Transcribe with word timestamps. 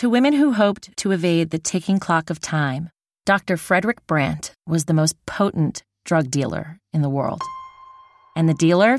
To 0.00 0.08
women 0.08 0.32
who 0.32 0.54
hoped 0.54 0.96
to 0.96 1.10
evade 1.10 1.50
the 1.50 1.58
ticking 1.58 1.98
clock 1.98 2.30
of 2.30 2.40
time, 2.40 2.88
Dr. 3.26 3.58
Frederick 3.58 4.06
Brandt 4.06 4.54
was 4.66 4.86
the 4.86 4.94
most 4.94 5.14
potent 5.26 5.82
drug 6.06 6.30
dealer 6.30 6.78
in 6.94 7.02
the 7.02 7.10
world. 7.10 7.42
And 8.34 8.48
the 8.48 8.54
dealer 8.54 8.98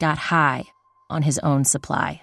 got 0.00 0.18
high 0.18 0.62
on 1.10 1.22
his 1.22 1.40
own 1.40 1.64
supply. 1.64 2.22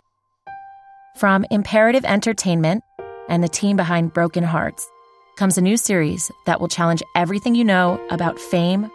From 1.17 1.45
Imperative 1.51 2.05
Entertainment 2.05 2.81
and 3.27 3.43
the 3.43 3.49
team 3.49 3.75
behind 3.75 4.13
Broken 4.13 4.45
Hearts 4.45 4.89
comes 5.35 5.57
a 5.57 5.61
new 5.61 5.75
series 5.75 6.31
that 6.45 6.61
will 6.61 6.69
challenge 6.69 7.03
everything 7.17 7.55
you 7.55 7.65
know 7.65 7.99
about 8.09 8.39
fame, 8.39 8.89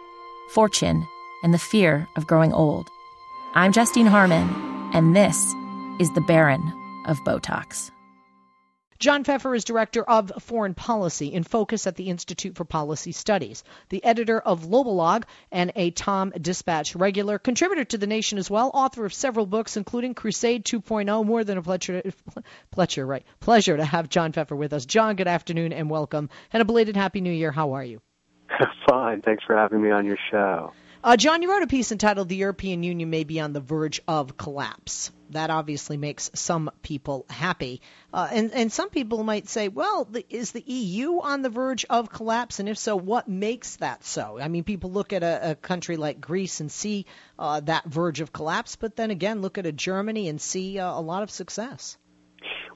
fortune, 0.55 1.05
and 1.43 1.53
the 1.53 1.59
fear 1.59 2.07
of 2.17 2.25
growing 2.25 2.51
old. 2.51 2.87
I'm 3.53 3.73
Justine 3.73 4.07
Harmon, 4.07 4.49
and 4.95 5.15
this 5.15 5.53
is 5.99 6.11
The 6.15 6.25
Baron 6.27 6.63
of 7.05 7.19
Botox. 7.19 7.91
John 8.99 9.23
Feffer 9.23 9.55
is 9.55 9.63
Director 9.63 10.03
of 10.03 10.29
Foreign 10.41 10.73
Policy 10.73 11.27
in 11.27 11.43
Focus 11.43 11.87
at 11.87 11.95
the 11.95 12.09
Institute 12.09 12.57
for 12.57 12.65
Policy 12.65 13.13
Studies, 13.13 13.63
the 13.87 14.03
editor 14.03 14.37
of 14.37 14.65
Globalog, 14.65 15.23
and 15.53 15.71
a 15.77 15.91
Tom 15.91 16.31
Dispatch 16.31 16.97
regular, 16.97 17.39
contributor 17.39 17.85
to 17.85 17.97
The 17.97 18.07
Nation 18.07 18.37
as 18.37 18.51
well, 18.51 18.69
author 18.73 19.05
of 19.05 19.13
several 19.13 19.45
books, 19.45 19.77
including 19.77 20.15
Crusade 20.15 20.65
2.0. 20.65 21.25
More 21.25 21.45
than 21.45 21.57
a 21.57 21.61
pleasure, 21.61 22.03
pleasure, 22.71 23.05
right? 23.05 23.23
Pleasure 23.39 23.77
to 23.77 23.85
have 23.85 24.09
John 24.09 24.33
Feffer 24.33 24.57
with 24.57 24.73
us. 24.73 24.85
John, 24.85 25.15
good 25.15 25.29
afternoon 25.29 25.71
and 25.71 25.89
welcome, 25.89 26.29
and 26.51 26.61
a 26.61 26.65
belated 26.65 26.97
Happy 26.97 27.21
New 27.21 27.31
Year. 27.31 27.53
How 27.53 27.71
are 27.75 27.85
you? 27.85 28.01
Fine. 28.89 29.21
Thanks 29.21 29.45
for 29.45 29.55
having 29.55 29.81
me 29.81 29.91
on 29.91 30.05
your 30.05 30.17
show. 30.29 30.73
Uh, 31.01 31.15
John, 31.15 31.41
you 31.41 31.49
wrote 31.49 31.63
a 31.63 31.67
piece 31.67 31.93
entitled 31.93 32.27
The 32.27 32.35
European 32.35 32.83
Union 32.83 33.09
May 33.09 33.23
Be 33.23 33.39
on 33.39 33.53
the 33.53 33.61
Verge 33.61 34.01
of 34.05 34.35
Collapse. 34.35 35.11
That 35.29 35.49
obviously 35.49 35.95
makes 35.95 36.29
some 36.33 36.71
people 36.81 37.25
happy. 37.29 37.81
Uh, 38.13 38.27
and, 38.29 38.51
and 38.51 38.69
some 38.69 38.89
people 38.89 39.23
might 39.23 39.47
say, 39.47 39.69
well, 39.69 40.03
the, 40.03 40.25
is 40.29 40.51
the 40.51 40.61
EU 40.61 41.21
on 41.21 41.41
the 41.41 41.49
verge 41.49 41.85
of 41.89 42.09
collapse? 42.09 42.59
And 42.59 42.67
if 42.67 42.77
so, 42.77 42.97
what 42.97 43.29
makes 43.29 43.77
that 43.77 44.03
so? 44.03 44.39
I 44.41 44.49
mean, 44.49 44.65
people 44.65 44.91
look 44.91 45.13
at 45.13 45.23
a, 45.23 45.51
a 45.51 45.55
country 45.55 45.95
like 45.95 46.19
Greece 46.19 46.59
and 46.59 46.69
see 46.69 47.05
uh, 47.37 47.61
that 47.61 47.85
verge 47.85 48.19
of 48.19 48.33
collapse, 48.33 48.75
but 48.75 48.97
then 48.97 49.09
again, 49.09 49.41
look 49.41 49.57
at 49.57 49.65
a 49.65 49.71
Germany 49.71 50.27
and 50.27 50.41
see 50.41 50.79
uh, 50.79 50.91
a 50.91 50.99
lot 50.99 51.23
of 51.23 51.31
success. 51.31 51.97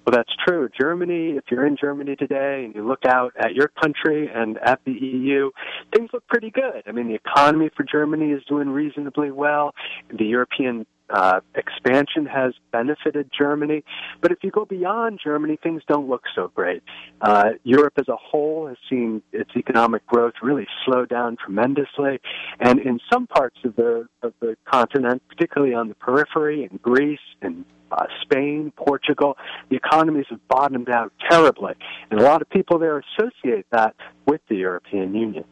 Well, 0.05 0.13
that's 0.13 0.33
true. 0.45 0.69
Germany, 0.79 1.37
if 1.37 1.45
you're 1.49 1.65
in 1.65 1.77
Germany 1.79 2.15
today 2.17 2.63
and 2.65 2.75
you 2.75 2.85
look 2.85 3.05
out 3.07 3.33
at 3.39 3.53
your 3.53 3.69
country 3.81 4.29
and 4.33 4.57
at 4.57 4.81
the 4.85 4.91
EU, 4.91 5.49
things 5.95 6.09
look 6.11 6.27
pretty 6.27 6.51
good. 6.51 6.83
I 6.85 6.91
mean, 6.91 7.07
the 7.07 7.15
economy 7.15 7.69
for 7.75 7.83
Germany 7.83 8.31
is 8.31 8.43
doing 8.43 8.69
reasonably 8.69 9.31
well. 9.31 9.73
The 10.11 10.25
European 10.25 10.85
uh, 11.09 11.39
expansion 11.55 12.25
has 12.25 12.53
benefited 12.71 13.29
Germany. 13.37 13.83
But 14.21 14.31
if 14.31 14.39
you 14.41 14.51
go 14.51 14.65
beyond 14.65 15.19
Germany, 15.23 15.57
things 15.61 15.83
don't 15.87 16.09
look 16.09 16.23
so 16.35 16.51
great. 16.53 16.83
Uh, 17.21 17.51
Europe 17.63 17.93
as 17.97 18.07
a 18.07 18.15
whole 18.15 18.67
has 18.67 18.77
seen 18.89 19.21
its 19.31 19.51
economic 19.55 20.05
growth 20.07 20.33
really 20.41 20.67
slow 20.85 21.05
down 21.05 21.37
tremendously. 21.37 22.19
And 22.59 22.79
in 22.79 22.99
some 23.11 23.27
parts 23.27 23.57
of 23.63 23.75
the, 23.75 24.07
of 24.21 24.33
the 24.39 24.57
continent, 24.65 25.21
particularly 25.29 25.73
on 25.73 25.89
the 25.89 25.95
periphery, 25.95 26.67
in 26.69 26.77
Greece 26.77 27.19
and 27.41 27.63
uh, 27.93 28.05
Spain, 28.21 28.71
Portugal, 28.75 29.37
the 29.69 29.75
economies 29.75 30.25
have 30.29 30.45
bottomed 30.47 30.89
out 30.89 31.11
terribly. 31.29 31.73
And 32.09 32.19
a 32.19 32.23
lot 32.23 32.41
of 32.41 32.49
people 32.49 32.79
there 32.79 33.03
associate 33.17 33.65
that 33.71 33.95
with 34.25 34.41
the 34.49 34.55
European 34.55 35.13
Union. 35.13 35.45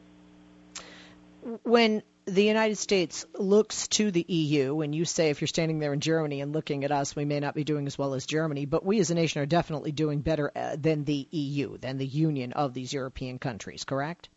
When 1.64 2.03
the 2.25 2.44
United 2.44 2.78
States 2.78 3.25
looks 3.38 3.88
to 3.89 4.11
the 4.11 4.25
EU, 4.28 4.81
and 4.81 4.94
you 4.94 5.06
say 5.06 5.30
if 5.30 5.42
you're 5.42 5.48
standing 5.48 5.80
there 5.80 5.94
in 5.94 6.00
Germany 6.00 6.42
and 6.42 6.53
looking 6.53 6.83
at 6.83 6.92
us, 6.92 7.16
we 7.16 7.25
may 7.25 7.39
not 7.39 7.56
be 7.56 7.64
doing 7.64 7.88
as 7.88 7.98
well 7.98 8.14
as 8.14 8.25
Germany, 8.25 8.66
but 8.66 8.86
we 8.86 9.00
as 9.00 9.11
a 9.11 9.16
nation 9.16 9.42
are 9.42 9.48
definitely 9.48 9.92
doing 9.92 10.22
better 10.22 10.52
uh, 10.55 10.76
than 10.80 11.03
the 11.03 11.28
EU, 11.31 11.78
than 11.78 11.98
the 11.98 12.05
union 12.05 12.53
of 12.53 12.73
these 12.73 12.94
European 12.94 13.39
countries, 13.39 13.83
correct? 13.83 14.30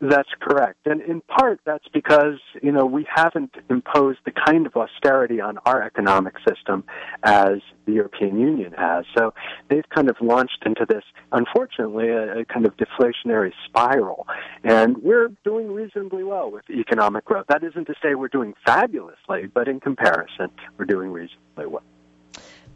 That's 0.00 0.28
correct. 0.40 0.86
And 0.86 1.00
in 1.00 1.20
part, 1.22 1.60
that's 1.64 1.86
because, 1.92 2.38
you 2.62 2.70
know, 2.70 2.86
we 2.86 3.04
haven't 3.12 3.56
imposed 3.68 4.20
the 4.24 4.30
kind 4.30 4.64
of 4.64 4.76
austerity 4.76 5.40
on 5.40 5.58
our 5.66 5.82
economic 5.82 6.34
system 6.48 6.84
as 7.24 7.58
the 7.84 7.94
European 7.94 8.38
Union 8.38 8.72
has. 8.78 9.06
So 9.16 9.34
they've 9.68 9.88
kind 9.88 10.08
of 10.08 10.16
launched 10.20 10.62
into 10.64 10.86
this, 10.88 11.02
unfortunately, 11.32 12.10
a, 12.10 12.40
a 12.40 12.44
kind 12.44 12.64
of 12.64 12.76
deflationary 12.76 13.52
spiral. 13.66 14.28
And 14.62 14.98
we're 14.98 15.32
doing 15.42 15.72
reasonably 15.72 16.22
well 16.22 16.48
with 16.50 16.70
economic 16.70 17.24
growth. 17.24 17.46
That 17.48 17.64
isn't 17.64 17.86
to 17.86 17.94
say 18.00 18.14
we're 18.14 18.28
doing 18.28 18.54
fabulously, 18.64 19.48
but 19.52 19.66
in 19.66 19.80
comparison, 19.80 20.50
we're 20.76 20.84
doing 20.84 21.10
reasonably 21.10 21.66
well. 21.66 21.82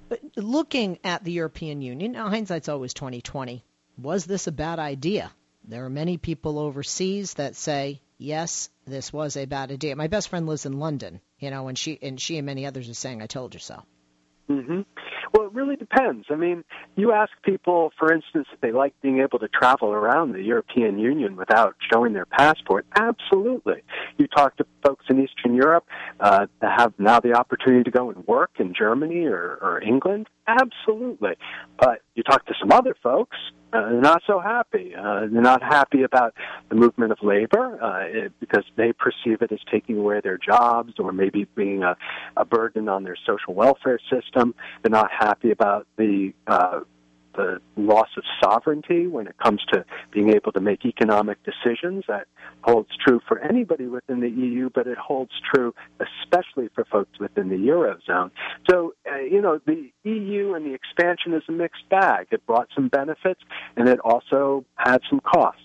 But 0.08 0.20
looking 0.36 0.98
at 1.04 1.22
the 1.22 1.32
European 1.32 1.82
Union, 1.82 2.12
now 2.12 2.28
hindsight's 2.28 2.68
always 2.68 2.94
2020. 2.94 3.62
Was 3.96 4.24
this 4.24 4.48
a 4.48 4.52
bad 4.52 4.80
idea? 4.80 5.30
There 5.64 5.84
are 5.84 5.90
many 5.90 6.18
people 6.18 6.58
overseas 6.58 7.34
that 7.34 7.56
say, 7.56 8.00
yes, 8.18 8.68
this 8.86 9.12
was 9.12 9.36
a 9.36 9.46
bad 9.46 9.70
idea. 9.70 9.96
My 9.96 10.08
best 10.08 10.28
friend 10.28 10.46
lives 10.46 10.66
in 10.66 10.78
London, 10.78 11.20
you 11.38 11.50
know, 11.50 11.68
and 11.68 11.78
she 11.78 11.98
and 12.02 12.20
she 12.20 12.36
and 12.36 12.46
many 12.46 12.66
others 12.66 12.88
are 12.88 12.94
saying, 12.94 13.22
"I 13.22 13.26
told 13.26 13.54
you 13.54 13.60
so." 13.60 13.82
Mm-hmm. 14.50 14.80
Well, 15.32 15.41
it 15.52 15.56
really 15.56 15.76
depends. 15.76 16.26
I 16.30 16.36
mean, 16.36 16.64
you 16.96 17.12
ask 17.12 17.30
people, 17.42 17.92
for 17.98 18.12
instance, 18.12 18.46
if 18.52 18.60
they 18.60 18.72
like 18.72 18.94
being 19.02 19.20
able 19.20 19.38
to 19.38 19.48
travel 19.48 19.88
around 19.88 20.32
the 20.32 20.42
European 20.42 20.98
Union 20.98 21.36
without 21.36 21.76
showing 21.92 22.12
their 22.12 22.26
passport. 22.26 22.86
Absolutely. 22.98 23.82
You 24.18 24.26
talk 24.28 24.56
to 24.56 24.66
folks 24.84 25.04
in 25.08 25.22
Eastern 25.22 25.54
Europe 25.54 25.84
uh, 26.20 26.46
that 26.60 26.80
have 26.80 26.94
now 26.98 27.20
the 27.20 27.34
opportunity 27.34 27.84
to 27.84 27.90
go 27.90 28.10
and 28.10 28.26
work 28.26 28.52
in 28.58 28.74
Germany 28.74 29.26
or, 29.26 29.58
or 29.60 29.82
England. 29.82 30.28
Absolutely. 30.46 31.34
But 31.78 32.00
you 32.14 32.22
talk 32.22 32.46
to 32.46 32.54
some 32.60 32.72
other 32.72 32.96
folks 33.02 33.36
uh, 33.72 33.88
they're 33.88 34.00
not 34.00 34.22
so 34.26 34.38
happy. 34.38 34.94
Uh, 34.94 35.20
they're 35.32 35.40
not 35.40 35.62
happy 35.62 36.02
about 36.02 36.34
the 36.68 36.74
movement 36.74 37.10
of 37.10 37.18
labor 37.22 37.82
uh, 37.82 38.00
it, 38.04 38.32
because 38.38 38.64
they 38.76 38.92
perceive 38.92 39.40
it 39.40 39.50
as 39.50 39.60
taking 39.70 39.96
away 39.96 40.20
their 40.22 40.36
jobs 40.36 40.92
or 40.98 41.10
maybe 41.10 41.46
being 41.54 41.82
a, 41.82 41.96
a 42.36 42.44
burden 42.44 42.88
on 42.88 43.02
their 43.04 43.16
social 43.26 43.54
welfare 43.54 43.98
system. 44.10 44.54
They're 44.82 44.90
not 44.90 45.10
happy 45.10 45.41
about 45.50 45.86
the 45.96 46.32
uh, 46.46 46.80
the 47.34 47.60
loss 47.76 48.08
of 48.16 48.24
sovereignty 48.42 49.06
when 49.06 49.26
it 49.26 49.36
comes 49.38 49.60
to 49.72 49.84
being 50.12 50.34
able 50.34 50.52
to 50.52 50.60
make 50.60 50.84
economic 50.84 51.38
decisions. 51.44 52.04
That 52.08 52.26
holds 52.62 52.90
true 53.04 53.20
for 53.26 53.38
anybody 53.38 53.86
within 53.86 54.20
the 54.20 54.28
EU, 54.28 54.70
but 54.74 54.86
it 54.86 54.98
holds 54.98 55.32
true 55.52 55.74
especially 56.00 56.68
for 56.74 56.84
folks 56.84 57.18
within 57.18 57.48
the 57.48 57.56
Eurozone. 57.56 58.30
So, 58.70 58.94
uh, 59.10 59.18
you 59.18 59.40
know, 59.40 59.60
the 59.66 59.90
EU 60.04 60.54
and 60.54 60.66
the 60.66 60.74
expansion 60.74 61.34
is 61.34 61.42
a 61.48 61.52
mixed 61.52 61.88
bag. 61.88 62.28
It 62.30 62.44
brought 62.46 62.68
some 62.74 62.88
benefits 62.88 63.40
and 63.76 63.88
it 63.88 64.00
also 64.00 64.64
had 64.76 65.00
some 65.08 65.20
costs. 65.20 65.60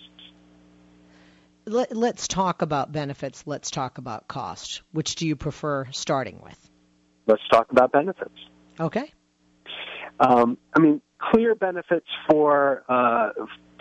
Let, 1.65 1.91
us 1.91 2.29
talk 2.29 2.61
about 2.61 2.93
benefits. 2.93 3.43
Let's 3.45 3.69
talk 3.69 3.97
about 3.97 4.29
cost. 4.29 4.83
Which 4.93 5.15
do 5.15 5.27
you 5.27 5.35
prefer 5.35 5.85
starting 5.91 6.39
with? 6.41 6.57
Let's 7.25 7.41
talk 7.51 7.71
about 7.71 7.91
benefits. 7.91 8.37
Okay. 8.79 9.11
Um, 10.19 10.57
I 10.75 10.79
mean, 10.79 11.01
clear 11.19 11.55
benefits 11.55 12.07
for 12.29 12.83
uh, 12.89 13.29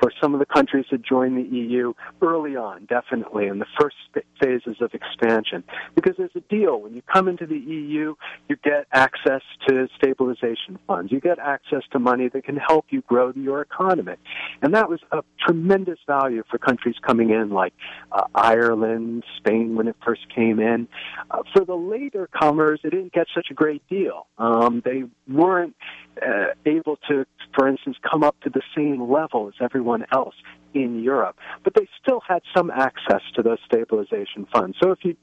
for 0.06 0.12
some 0.22 0.34
of 0.34 0.38
the 0.38 0.46
countries 0.46 0.84
that 0.92 1.02
joined 1.02 1.36
the 1.36 1.56
EU 1.56 1.92
early 2.22 2.54
on, 2.54 2.84
definitely 2.84 3.48
in 3.48 3.58
the 3.58 3.66
first 3.80 3.96
phases 4.40 4.76
of 4.80 4.94
expansion. 4.94 5.64
Because 5.96 6.14
there's 6.16 6.30
a 6.36 6.40
deal. 6.42 6.80
When 6.80 6.94
you 6.94 7.02
come 7.12 7.26
into 7.26 7.44
the 7.44 7.58
EU, 7.58 8.14
you 8.48 8.56
get 8.62 8.86
access 8.92 9.42
to 9.66 9.88
stabilization 9.96 10.78
funds. 10.86 11.10
You 11.10 11.20
get 11.20 11.40
access 11.40 11.82
to 11.90 11.98
money 11.98 12.28
that 12.28 12.44
can 12.44 12.56
help 12.56 12.86
you 12.90 13.02
grow 13.02 13.32
your 13.34 13.62
economy. 13.62 14.14
And 14.62 14.72
that 14.74 14.88
was 14.88 15.00
a 15.10 15.22
tremendous 15.44 15.98
value 16.06 16.44
for 16.48 16.58
countries 16.58 16.94
coming 17.04 17.30
in 17.30 17.50
like 17.50 17.72
uh, 18.12 18.26
Ireland, 18.32 19.24
Spain 19.38 19.74
when 19.74 19.88
it 19.88 19.96
first 20.04 20.32
came 20.32 20.60
in. 20.60 20.86
Uh, 21.32 21.42
for 21.52 21.64
the 21.64 21.74
later 21.74 22.28
comers, 22.28 22.78
it 22.84 22.90
didn't 22.90 23.12
get 23.12 23.26
such 23.34 23.48
a 23.50 23.54
great 23.54 23.82
deal. 23.88 24.28
Um, 24.38 24.82
they 24.84 25.02
weren't 25.28 25.74
uh, 26.22 26.46
able 26.64 26.96
to, 27.08 27.26
for 27.54 27.68
instance, 27.68 27.96
come 28.08 28.22
up 28.22 28.40
to 28.40 28.50
the 28.50 28.62
same 28.74 29.10
level 29.10 29.48
as 29.48 29.54
everyone 29.60 29.95
else 30.12 30.34
in 30.74 31.02
Europe. 31.02 31.36
But 31.64 31.74
they 31.74 31.88
still 32.02 32.20
had 32.26 32.42
some 32.56 32.70
access 32.70 33.22
to 33.34 33.42
those 33.42 33.58
stabilization 33.64 34.46
funds. 34.52 34.76
So 34.82 34.90
if 34.90 34.98
you 35.02 35.16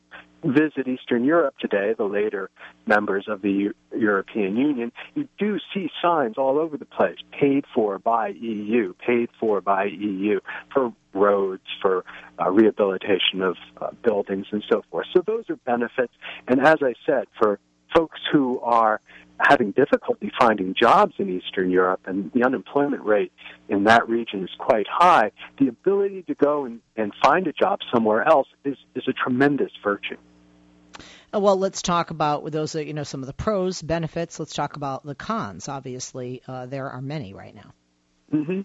visit 0.43 0.87
Eastern 0.87 1.23
Europe 1.23 1.55
today, 1.59 1.93
the 1.97 2.03
later 2.03 2.49
members 2.85 3.25
of 3.27 3.41
the 3.41 3.71
European 3.95 4.57
Union, 4.57 4.91
you 5.15 5.27
do 5.37 5.57
see 5.73 5.89
signs 6.01 6.37
all 6.37 6.59
over 6.59 6.77
the 6.77 6.85
place, 6.85 7.17
paid 7.39 7.65
for 7.73 7.99
by 7.99 8.29
EU, 8.29 8.93
paid 9.05 9.29
for 9.39 9.61
by 9.61 9.85
EU, 9.85 10.39
for 10.73 10.93
roads, 11.13 11.63
for 11.81 12.03
uh, 12.39 12.49
rehabilitation 12.49 13.41
of 13.41 13.55
uh, 13.79 13.91
buildings 14.03 14.47
and 14.51 14.63
so 14.69 14.83
forth. 14.91 15.05
So 15.13 15.21
those 15.25 15.49
are 15.49 15.55
benefits. 15.57 16.13
And 16.47 16.59
as 16.65 16.77
I 16.81 16.93
said, 17.05 17.25
for 17.39 17.59
folks 17.95 18.19
who 18.31 18.59
are 18.61 18.99
having 19.47 19.71
difficulty 19.71 20.31
finding 20.39 20.73
jobs 20.79 21.13
in 21.17 21.29
Eastern 21.29 21.69
Europe, 21.69 22.01
and 22.05 22.31
the 22.33 22.43
unemployment 22.43 23.03
rate 23.03 23.31
in 23.69 23.83
that 23.85 24.07
region 24.07 24.43
is 24.43 24.49
quite 24.57 24.87
high, 24.89 25.31
the 25.59 25.67
ability 25.67 26.23
to 26.23 26.35
go 26.35 26.65
and, 26.65 26.79
and 26.95 27.11
find 27.23 27.47
a 27.47 27.53
job 27.53 27.79
somewhere 27.93 28.27
else 28.27 28.47
is, 28.63 28.77
is 28.95 29.03
a 29.07 29.13
tremendous 29.13 29.71
virtue. 29.83 30.17
Uh, 31.33 31.39
well, 31.39 31.57
let's 31.57 31.81
talk 31.81 32.11
about 32.11 32.49
those. 32.51 32.75
You 32.75 32.93
know, 32.93 33.03
some 33.03 33.21
of 33.21 33.27
the 33.27 33.33
pros, 33.33 33.81
benefits. 33.81 34.39
Let's 34.39 34.53
talk 34.53 34.75
about 34.75 35.03
the 35.03 35.15
cons. 35.15 35.67
Obviously, 35.67 36.41
uh, 36.47 36.67
there 36.67 36.89
are 36.89 37.01
many 37.01 37.33
right 37.33 37.55
now. 37.55 37.73
Mm-hmm. 38.31 38.61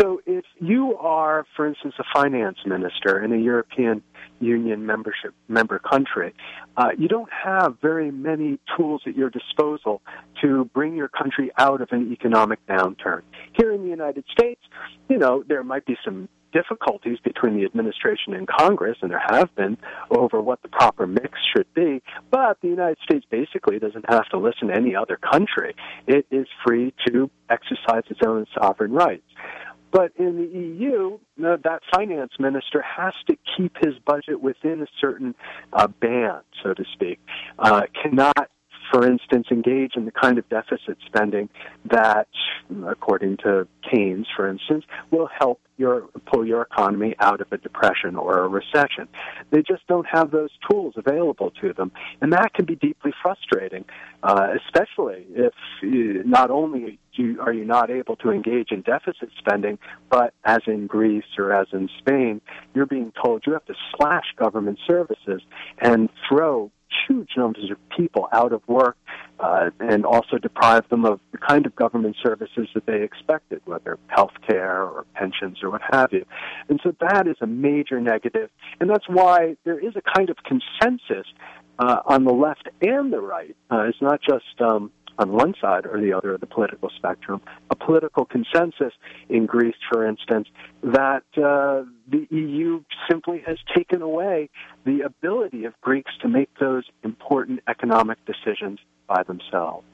So 0.00 0.20
if 0.26 0.44
you 0.60 0.96
are, 0.98 1.46
for 1.56 1.66
instance, 1.66 1.94
a 1.98 2.04
finance 2.12 2.58
minister 2.66 3.22
in 3.22 3.32
a 3.32 3.36
European 3.36 4.02
Union 4.40 4.86
membership 4.86 5.34
member 5.48 5.78
country, 5.78 6.34
uh, 6.76 6.88
you 6.98 7.08
don't 7.08 7.30
have 7.32 7.76
very 7.80 8.10
many 8.10 8.58
tools 8.76 9.02
at 9.06 9.16
your 9.16 9.30
disposal 9.30 10.02
to 10.42 10.64
bring 10.74 10.96
your 10.96 11.08
country 11.08 11.50
out 11.58 11.80
of 11.80 11.88
an 11.92 12.12
economic 12.12 12.64
downturn. 12.66 13.22
Here 13.52 13.72
in 13.72 13.82
the 13.82 13.88
United 13.88 14.24
States, 14.32 14.60
you 15.08 15.18
know, 15.18 15.44
there 15.46 15.62
might 15.62 15.86
be 15.86 15.96
some 16.04 16.28
difficulties 16.54 17.18
between 17.22 17.56
the 17.56 17.64
administration 17.64 18.32
and 18.32 18.46
Congress, 18.46 18.96
and 19.02 19.10
there 19.10 19.22
have 19.28 19.54
been, 19.56 19.76
over 20.10 20.40
what 20.40 20.62
the 20.62 20.68
proper 20.68 21.06
mix 21.06 21.38
should 21.54 21.66
be. 21.74 22.00
But 22.30 22.58
the 22.62 22.68
United 22.68 22.98
States 23.02 23.26
basically 23.28 23.78
doesn't 23.78 24.04
have 24.08 24.28
to 24.30 24.38
listen 24.38 24.68
to 24.68 24.74
any 24.74 24.94
other 24.94 25.16
country. 25.16 25.74
It 26.06 26.26
is 26.30 26.46
free 26.64 26.94
to 27.08 27.28
exercise 27.50 28.04
its 28.08 28.20
own 28.24 28.46
sovereign 28.56 28.92
rights. 28.92 29.26
But 29.94 30.10
in 30.18 30.36
the 30.36 30.58
EU, 30.58 31.18
that 31.38 31.80
finance 31.94 32.32
minister 32.40 32.82
has 32.82 33.14
to 33.28 33.36
keep 33.56 33.76
his 33.80 33.94
budget 34.04 34.40
within 34.42 34.82
a 34.82 34.86
certain 35.00 35.36
uh, 35.72 35.86
band, 35.86 36.42
so 36.64 36.74
to 36.74 36.84
speak. 36.94 37.20
Uh, 37.60 37.82
cannot 38.02 38.50
for 38.92 39.08
instance, 39.08 39.46
engage 39.50 39.92
in 39.96 40.04
the 40.04 40.12
kind 40.12 40.38
of 40.38 40.48
deficit 40.48 40.98
spending 41.06 41.48
that, 41.90 42.28
according 42.86 43.36
to 43.38 43.66
Keynes, 43.90 44.26
for 44.36 44.48
instance, 44.48 44.84
will 45.10 45.28
help 45.38 45.60
your 45.76 46.02
pull 46.30 46.46
your 46.46 46.62
economy 46.62 47.14
out 47.18 47.40
of 47.40 47.50
a 47.50 47.56
depression 47.56 48.14
or 48.14 48.44
a 48.44 48.48
recession. 48.48 49.08
They 49.50 49.62
just 49.62 49.86
don't 49.88 50.06
have 50.06 50.30
those 50.30 50.50
tools 50.70 50.94
available 50.96 51.50
to 51.62 51.72
them, 51.72 51.92
and 52.20 52.32
that 52.32 52.52
can 52.54 52.66
be 52.66 52.76
deeply 52.76 53.12
frustrating, 53.22 53.84
uh, 54.22 54.48
especially 54.66 55.26
if 55.30 55.54
you, 55.82 56.22
not 56.24 56.50
only 56.50 56.98
you, 57.16 57.40
are 57.40 57.52
you 57.52 57.64
not 57.64 57.90
able 57.90 58.16
to 58.16 58.30
engage 58.30 58.70
in 58.70 58.82
deficit 58.82 59.30
spending, 59.38 59.78
but 60.10 60.34
as 60.44 60.60
in 60.66 60.86
Greece 60.86 61.24
or 61.38 61.52
as 61.52 61.68
in 61.72 61.88
Spain, 61.98 62.40
you're 62.74 62.86
being 62.86 63.12
told 63.22 63.44
you 63.46 63.52
have 63.52 63.64
to 63.66 63.74
slash 63.96 64.24
government 64.36 64.78
services 64.86 65.42
and 65.80 66.08
throw 66.28 66.70
huge 67.08 67.30
numbers 67.36 67.70
of 67.70 67.76
people 67.96 68.28
out 68.32 68.52
of 68.52 68.66
work 68.68 68.96
uh, 69.40 69.70
and 69.80 70.06
also 70.06 70.38
deprive 70.38 70.88
them 70.88 71.04
of 71.04 71.20
the 71.32 71.38
kind 71.38 71.66
of 71.66 71.74
government 71.74 72.16
services 72.22 72.68
that 72.74 72.86
they 72.86 73.02
expected, 73.02 73.60
whether 73.64 73.98
health 74.06 74.32
care 74.48 74.82
or 74.82 75.04
pensions 75.14 75.58
or 75.62 75.70
what 75.70 75.82
have 75.92 76.12
you. 76.12 76.24
And 76.68 76.80
so 76.82 76.94
that 77.00 77.26
is 77.26 77.36
a 77.40 77.46
major 77.46 78.00
negative, 78.00 78.50
and 78.80 78.88
that's 78.88 79.08
why 79.08 79.56
there 79.64 79.78
is 79.78 79.94
a 79.96 80.02
kind 80.16 80.30
of 80.30 80.36
consensus 80.44 81.26
uh, 81.78 82.00
on 82.06 82.24
the 82.24 82.32
left 82.32 82.68
and 82.80 83.12
the 83.12 83.20
right. 83.20 83.56
Uh, 83.70 83.82
it's 83.88 84.00
not 84.00 84.20
just 84.22 84.60
um, 84.60 84.92
on 85.18 85.32
one 85.32 85.54
side 85.60 85.86
or 85.86 86.00
the 86.00 86.12
other 86.12 86.34
of 86.34 86.40
the 86.40 86.46
political 86.46 86.90
spectrum, 86.96 87.40
a 87.70 87.76
political 87.76 88.24
consensus 88.24 88.92
in 89.28 89.46
Greece, 89.46 89.76
for 89.90 90.06
instance, 90.06 90.48
that 90.82 91.24
uh, 91.36 91.84
the 92.08 92.26
EU 92.30 92.82
simply 93.10 93.42
has 93.46 93.58
taken 93.74 94.02
away 94.02 94.50
the 94.84 95.02
ability 95.02 95.64
of 95.64 95.74
Greeks 95.80 96.12
to 96.22 96.28
make 96.28 96.50
those 96.58 96.84
important 97.02 97.60
economic 97.68 98.18
decisions 98.26 98.78
by 99.06 99.22
themselves. 99.22 99.84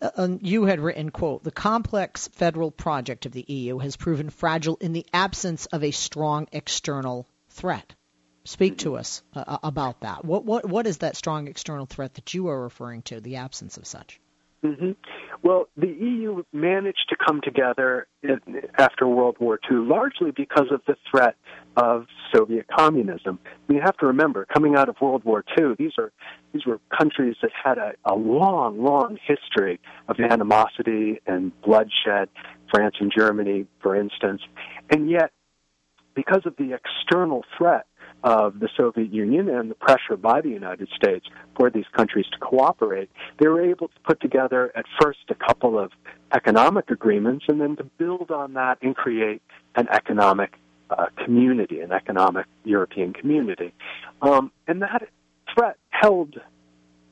Uh, 0.00 0.36
you 0.40 0.64
had 0.64 0.78
written, 0.78 1.10
quote, 1.10 1.42
the 1.42 1.50
complex 1.50 2.28
federal 2.28 2.70
project 2.70 3.26
of 3.26 3.32
the 3.32 3.44
EU 3.48 3.78
has 3.78 3.96
proven 3.96 4.30
fragile 4.30 4.76
in 4.80 4.92
the 4.92 5.04
absence 5.12 5.66
of 5.66 5.82
a 5.82 5.90
strong 5.90 6.46
external 6.52 7.26
threat. 7.48 7.94
Speak 8.48 8.78
to 8.78 8.96
us 8.96 9.22
uh, 9.34 9.58
about 9.62 10.00
that. 10.00 10.24
What, 10.24 10.44
what, 10.44 10.64
what 10.66 10.86
is 10.86 10.98
that 10.98 11.16
strong 11.16 11.48
external 11.48 11.84
threat 11.84 12.14
that 12.14 12.32
you 12.32 12.48
are 12.48 12.62
referring 12.62 13.02
to, 13.02 13.20
the 13.20 13.36
absence 13.36 13.76
of 13.76 13.86
such? 13.86 14.20
Mm-hmm. 14.64 14.92
Well, 15.42 15.68
the 15.76 15.86
EU 15.86 16.42
managed 16.52 17.10
to 17.10 17.16
come 17.16 17.42
together 17.42 18.06
in, 18.22 18.40
after 18.78 19.06
World 19.06 19.36
War 19.38 19.60
II 19.70 19.76
largely 19.76 20.30
because 20.30 20.66
of 20.72 20.80
the 20.86 20.96
threat 21.10 21.36
of 21.76 22.06
Soviet 22.34 22.66
communism. 22.74 23.38
You 23.68 23.80
have 23.84 23.98
to 23.98 24.06
remember, 24.06 24.46
coming 24.46 24.76
out 24.76 24.88
of 24.88 24.96
World 25.00 25.24
War 25.24 25.44
II, 25.58 25.74
these 25.78 25.92
are 25.98 26.10
these 26.54 26.64
were 26.64 26.80
countries 26.98 27.36
that 27.42 27.50
had 27.52 27.76
a, 27.76 27.92
a 28.06 28.16
long, 28.16 28.82
long 28.82 29.18
history 29.26 29.78
of 30.08 30.16
animosity 30.18 31.20
and 31.26 31.52
bloodshed. 31.60 32.30
France 32.70 32.96
and 33.00 33.10
Germany, 33.16 33.66
for 33.80 33.96
instance, 33.96 34.42
and 34.90 35.08
yet 35.08 35.30
because 36.14 36.42
of 36.44 36.54
the 36.56 36.74
external 36.74 37.44
threat 37.56 37.86
of 38.24 38.60
the 38.60 38.68
Soviet 38.76 39.12
Union 39.12 39.48
and 39.48 39.70
the 39.70 39.74
pressure 39.74 40.16
by 40.16 40.40
the 40.40 40.48
United 40.48 40.88
States 40.94 41.26
for 41.56 41.70
these 41.70 41.84
countries 41.96 42.26
to 42.32 42.38
cooperate, 42.38 43.10
they 43.38 43.48
were 43.48 43.62
able 43.62 43.88
to 43.88 44.00
put 44.04 44.20
together 44.20 44.72
at 44.74 44.84
first 45.00 45.20
a 45.28 45.34
couple 45.34 45.78
of 45.78 45.92
economic 46.32 46.90
agreements 46.90 47.44
and 47.48 47.60
then 47.60 47.76
to 47.76 47.84
build 47.84 48.30
on 48.30 48.54
that 48.54 48.78
and 48.82 48.96
create 48.96 49.42
an 49.76 49.88
economic 49.92 50.54
uh, 50.90 51.06
community, 51.24 51.80
an 51.80 51.92
economic 51.92 52.46
European 52.64 53.12
community. 53.12 53.72
Um, 54.22 54.50
and 54.66 54.82
that 54.82 55.08
threat 55.54 55.76
held 55.90 56.40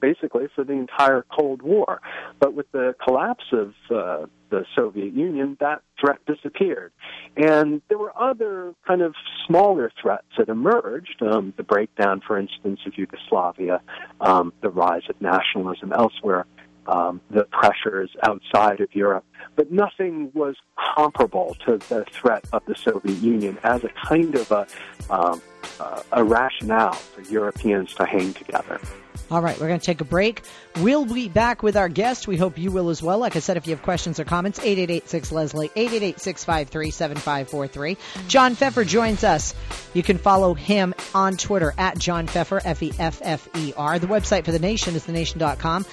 basically 0.00 0.46
for 0.54 0.64
the 0.64 0.72
entire 0.72 1.24
Cold 1.30 1.62
War. 1.62 2.00
But 2.38 2.54
with 2.54 2.70
the 2.72 2.94
collapse 3.02 3.44
of 3.52 3.74
uh, 3.90 4.26
the 4.50 4.64
Soviet 4.74 5.12
Union, 5.12 5.56
that 5.60 5.82
threat 6.00 6.18
disappeared. 6.26 6.92
And 7.36 7.82
there 7.88 7.98
were 7.98 8.12
other 8.18 8.74
kind 8.86 9.02
of 9.02 9.14
smaller 9.46 9.90
threats 10.00 10.26
that 10.38 10.48
emerged 10.48 11.22
um, 11.22 11.52
the 11.56 11.62
breakdown, 11.62 12.22
for 12.26 12.38
instance, 12.38 12.80
of 12.86 12.96
Yugoslavia, 12.96 13.80
um, 14.20 14.52
the 14.60 14.70
rise 14.70 15.02
of 15.08 15.20
nationalism 15.20 15.92
elsewhere. 15.92 16.46
Um, 16.88 17.20
the 17.30 17.42
pressures 17.50 18.10
outside 18.22 18.80
of 18.80 18.94
Europe, 18.94 19.24
but 19.56 19.72
nothing 19.72 20.30
was 20.34 20.54
comparable 20.94 21.56
to 21.66 21.78
the 21.78 22.04
threat 22.12 22.44
of 22.52 22.64
the 22.66 22.76
Soviet 22.76 23.18
Union 23.18 23.58
as 23.64 23.82
a 23.82 23.88
kind 23.88 24.32
of 24.36 24.52
a, 24.52 24.66
um, 25.10 25.42
uh, 25.80 26.02
a 26.12 26.24
rationale 26.24 26.92
for 26.92 27.22
Europeans 27.22 27.94
to 27.94 28.04
hang 28.04 28.34
together. 28.34 28.80
All 29.28 29.42
right, 29.42 29.58
we're 29.58 29.66
going 29.66 29.80
to 29.80 29.86
take 29.86 30.00
a 30.00 30.04
break. 30.04 30.42
We'll 30.76 31.04
be 31.04 31.28
back 31.28 31.64
with 31.64 31.76
our 31.76 31.88
guest. 31.88 32.28
We 32.28 32.36
hope 32.36 32.58
you 32.58 32.70
will 32.70 32.90
as 32.90 33.02
well. 33.02 33.18
Like 33.18 33.34
I 33.34 33.40
said, 33.40 33.56
if 33.56 33.66
you 33.66 33.74
have 33.74 33.82
questions 33.82 34.20
or 34.20 34.24
comments, 34.24 34.60
888-6-Leslie, 34.60 35.70
888-653-7543. 35.70 37.96
John 38.28 38.54
Feffer 38.54 38.86
joins 38.86 39.24
us. 39.24 39.52
You 39.94 40.04
can 40.04 40.18
follow 40.18 40.54
him 40.54 40.94
on 41.12 41.36
Twitter 41.36 41.74
at 41.76 41.98
John 41.98 42.28
Feffer, 42.28 42.60
F-E-F-F-E-R. 42.64 43.98
The 43.98 44.06
website 44.06 44.44
for 44.44 44.52
The 44.52 44.60
Nation 44.60 44.94
is 44.94 45.06
thenation.com. 45.06 45.86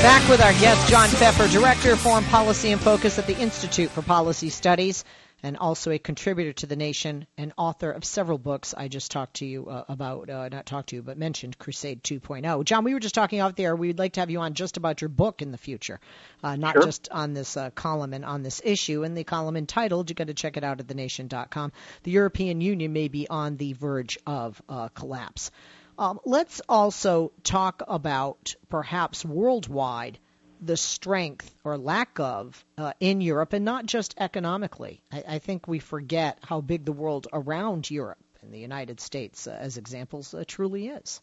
Back 0.00 0.28
with 0.28 0.40
our 0.40 0.52
guest, 0.54 0.88
John 0.88 1.08
Feffer, 1.08 1.52
Director 1.52 1.92
of 1.92 2.00
Foreign 2.00 2.24
Policy 2.24 2.72
in 2.72 2.78
Focus 2.78 3.16
at 3.18 3.28
the 3.28 3.38
Institute 3.38 3.90
for 3.90 4.02
Policy 4.02 4.48
Studies 4.48 5.04
and 5.42 5.56
also 5.56 5.90
a 5.90 5.98
contributor 5.98 6.52
to 6.52 6.66
The 6.66 6.76
Nation 6.76 7.26
and 7.36 7.52
author 7.56 7.90
of 7.90 8.04
several 8.04 8.38
books 8.38 8.74
I 8.76 8.88
just 8.88 9.10
talked 9.10 9.34
to 9.34 9.46
you 9.46 9.68
uh, 9.68 9.84
about, 9.88 10.28
uh, 10.28 10.48
not 10.48 10.66
talked 10.66 10.90
to 10.90 10.96
you, 10.96 11.02
but 11.02 11.16
mentioned 11.16 11.58
Crusade 11.58 12.02
2.0. 12.02 12.64
John, 12.64 12.84
we 12.84 12.94
were 12.94 13.00
just 13.00 13.14
talking 13.14 13.40
off 13.40 13.54
there. 13.54 13.76
We'd 13.76 13.98
like 13.98 14.14
to 14.14 14.20
have 14.20 14.30
you 14.30 14.40
on 14.40 14.54
just 14.54 14.76
about 14.76 15.00
your 15.00 15.08
book 15.08 15.42
in 15.42 15.52
the 15.52 15.58
future, 15.58 16.00
uh, 16.42 16.56
not 16.56 16.74
sure. 16.74 16.82
just 16.82 17.08
on 17.10 17.34
this 17.34 17.56
uh, 17.56 17.70
column 17.70 18.14
and 18.14 18.24
on 18.24 18.42
this 18.42 18.60
issue. 18.64 19.04
And 19.04 19.16
the 19.16 19.24
column 19.24 19.56
entitled, 19.56 20.10
you 20.10 20.14
got 20.14 20.26
to 20.26 20.34
check 20.34 20.56
it 20.56 20.64
out 20.64 20.80
at 20.80 20.88
thenation.com, 20.88 21.72
The 22.02 22.10
European 22.10 22.60
Union 22.60 22.92
may 22.92 23.08
be 23.08 23.28
on 23.28 23.56
the 23.56 23.74
verge 23.74 24.18
of 24.26 24.60
uh, 24.68 24.88
collapse. 24.88 25.50
Um, 25.98 26.20
let's 26.24 26.60
also 26.68 27.32
talk 27.42 27.82
about 27.88 28.54
perhaps 28.68 29.24
worldwide 29.24 30.18
the 30.60 30.76
strength 30.76 31.54
or 31.64 31.78
lack 31.78 32.18
of 32.20 32.64
uh, 32.76 32.92
in 33.00 33.20
Europe, 33.20 33.52
and 33.52 33.64
not 33.64 33.86
just 33.86 34.14
economically. 34.18 35.02
I, 35.12 35.24
I, 35.28 35.38
think 35.38 35.68
we 35.68 35.78
forget 35.78 36.38
how 36.42 36.60
big 36.60 36.84
the 36.84 36.92
world 36.92 37.28
around 37.32 37.90
Europe 37.90 38.18
and 38.42 38.52
the 38.52 38.58
United 38.58 39.00
States, 39.00 39.46
uh, 39.46 39.56
as 39.58 39.76
examples, 39.76 40.34
uh, 40.34 40.44
truly 40.46 40.88
is, 40.88 41.20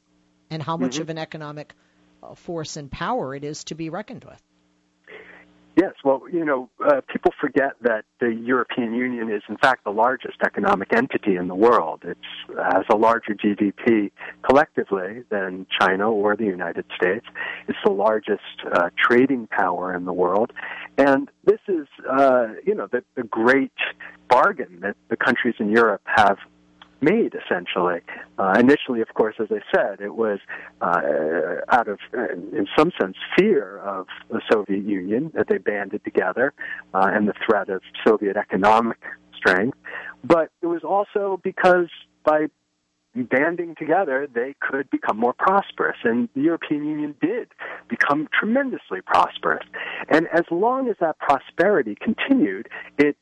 and 0.50 0.62
how 0.62 0.78
much 0.78 0.94
mm-hmm. 0.94 1.02
of 1.04 1.10
an 1.10 1.18
economic 1.18 1.74
uh, 2.24 2.36
force 2.36 2.78
and 2.78 2.92
power 2.92 3.36
it 3.36 3.44
is 3.44 3.64
to 3.66 3.76
be 3.76 3.90
reckoned 3.90 4.24
with. 4.24 4.42
Yes, 5.86 5.94
well, 6.04 6.24
you 6.34 6.44
know, 6.44 6.68
uh, 6.84 7.02
people 7.08 7.32
forget 7.40 7.74
that 7.82 8.06
the 8.20 8.34
European 8.34 8.96
Union 8.96 9.30
is, 9.32 9.44
in 9.48 9.56
fact, 9.58 9.84
the 9.84 9.92
largest 9.92 10.38
economic 10.44 10.92
entity 10.92 11.36
in 11.36 11.48
the 11.48 11.54
world. 11.54 12.02
It 12.04 12.18
has 12.58 12.86
a 12.92 12.96
larger 12.96 13.36
GDP 13.36 14.10
collectively 14.42 15.22
than 15.30 15.68
China 15.80 16.10
or 16.10 16.36
the 16.36 16.46
United 16.46 16.86
States. 17.00 17.28
It's 17.68 17.78
the 17.86 17.92
largest 17.92 18.42
uh, 18.74 18.90
trading 18.98 19.46
power 19.46 19.96
in 19.96 20.06
the 20.06 20.14
world. 20.14 20.54
And 20.98 21.30
this 21.44 21.60
is, 21.68 21.86
uh, 22.10 22.48
you 22.66 22.74
know, 22.74 22.88
the, 22.92 23.04
the 23.14 23.22
great 23.22 23.78
bargain 24.28 24.80
that 24.82 24.96
the 25.10 25.18
countries 25.18 25.54
in 25.60 25.70
Europe 25.70 26.02
have 26.06 26.40
made 27.02 27.34
essentially. 27.36 28.02
Uh, 28.38 28.56
initially, 28.60 29.02
of 29.02 29.14
course, 29.14 29.36
as 29.40 29.48
I 29.52 29.62
said, 29.76 30.02
it 30.02 30.16
was 30.16 30.40
uh, 30.82 31.02
out 31.70 31.88
of, 31.88 32.00
in 32.14 32.68
some 32.78 32.92
sense, 33.00 33.16
fear 33.38 33.80
of 33.80 34.08
the 34.30 34.42
Soviet 34.52 34.84
Union 34.84 35.32
that 35.36 35.48
they 35.48 35.58
banded 35.58 36.04
together 36.04 36.54
uh, 36.94 37.10
and 37.12 37.28
the 37.28 37.34
threat 37.46 37.70
of 37.70 37.82
Soviet 38.06 38.38
economic 38.38 38.98
strength. 39.36 39.78
But 40.24 40.50
it 40.62 40.68
was 40.68 40.84
also 40.84 41.40
because 41.44 41.90
by 42.24 42.48
banding 43.24 43.76
together, 43.78 44.28
they 44.34 44.56
could 44.60 44.90
become 44.90 45.18
more 45.18 45.34
prosperous. 45.34 45.98
And 46.04 46.28
the 46.36 46.42
European 46.42 46.86
Union 46.86 47.16
did 47.22 47.50
become 47.88 48.28
tremendously 48.38 49.02
prosperous. 49.06 49.66
And 50.10 50.28
as 50.34 50.44
long 50.52 50.90
as 50.90 50.98
that 51.00 51.18
prosperity 51.20 51.96
continued, 51.96 52.68
it 52.98 53.18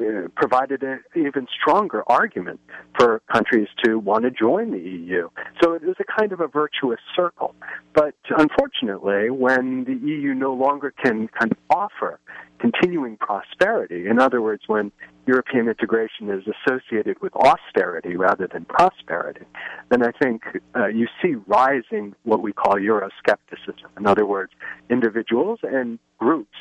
uh, 0.00 0.28
provided 0.36 0.82
an 0.82 1.00
even 1.14 1.46
stronger 1.60 2.02
argument 2.06 2.60
for 2.98 3.20
countries 3.32 3.68
to 3.84 3.98
want 3.98 4.24
to 4.24 4.30
join 4.30 4.70
the 4.72 4.78
EU. 4.78 5.28
So 5.62 5.74
it 5.74 5.82
was 5.82 5.96
a 6.00 6.04
kind 6.18 6.32
of 6.32 6.40
a 6.40 6.48
virtuous 6.48 7.00
circle. 7.14 7.54
But 7.94 8.14
unfortunately, 8.36 9.30
when 9.30 9.84
the 9.84 9.94
EU 9.94 10.34
no 10.34 10.52
longer 10.54 10.92
can 11.02 11.28
kind 11.28 11.52
of 11.52 11.58
offer 11.70 12.20
continuing 12.58 13.16
prosperity, 13.16 14.06
in 14.06 14.18
other 14.18 14.40
words, 14.40 14.62
when 14.66 14.92
European 15.26 15.68
integration 15.68 16.30
is 16.30 16.44
associated 16.46 17.20
with 17.20 17.34
austerity 17.34 18.16
rather 18.16 18.48
than 18.52 18.64
prosperity, 18.64 19.44
then 19.90 20.02
I 20.02 20.12
think 20.22 20.42
uh, 20.74 20.86
you 20.86 21.08
see 21.20 21.34
rising 21.46 22.14
what 22.22 22.42
we 22.42 22.52
call 22.52 22.74
Euroscepticism. 22.74 23.88
In 23.98 24.06
other 24.06 24.24
words, 24.24 24.52
individuals 24.88 25.58
and 25.62 25.98
groups 26.18 26.56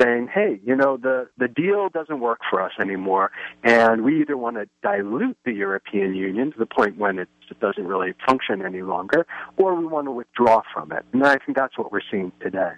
saying, 0.00 0.28
hey, 0.32 0.60
you 0.64 0.76
know, 0.76 0.96
the, 0.96 1.28
the 1.38 1.48
deal 1.48 1.88
doesn't 1.88 2.20
work 2.20 2.40
for 2.50 2.60
us 2.62 2.72
anymore, 2.80 3.30
and 3.62 4.04
we 4.04 4.20
either 4.20 4.36
want 4.36 4.56
to 4.56 4.68
dilute 4.82 5.36
the 5.44 5.52
European 5.52 6.14
Union 6.14 6.52
to 6.52 6.58
the 6.58 6.66
point 6.66 6.98
when 6.98 7.18
it 7.18 7.28
doesn't 7.60 7.86
really 7.86 8.14
function 8.26 8.64
any 8.64 8.82
longer, 8.82 9.26
or 9.56 9.74
we 9.74 9.86
want 9.86 10.06
to 10.06 10.12
withdraw 10.12 10.62
from 10.72 10.92
it. 10.92 11.04
And 11.12 11.24
I 11.24 11.36
think 11.38 11.56
that's 11.56 11.76
what 11.76 11.92
we're 11.92 12.00
seeing 12.10 12.32
today 12.40 12.72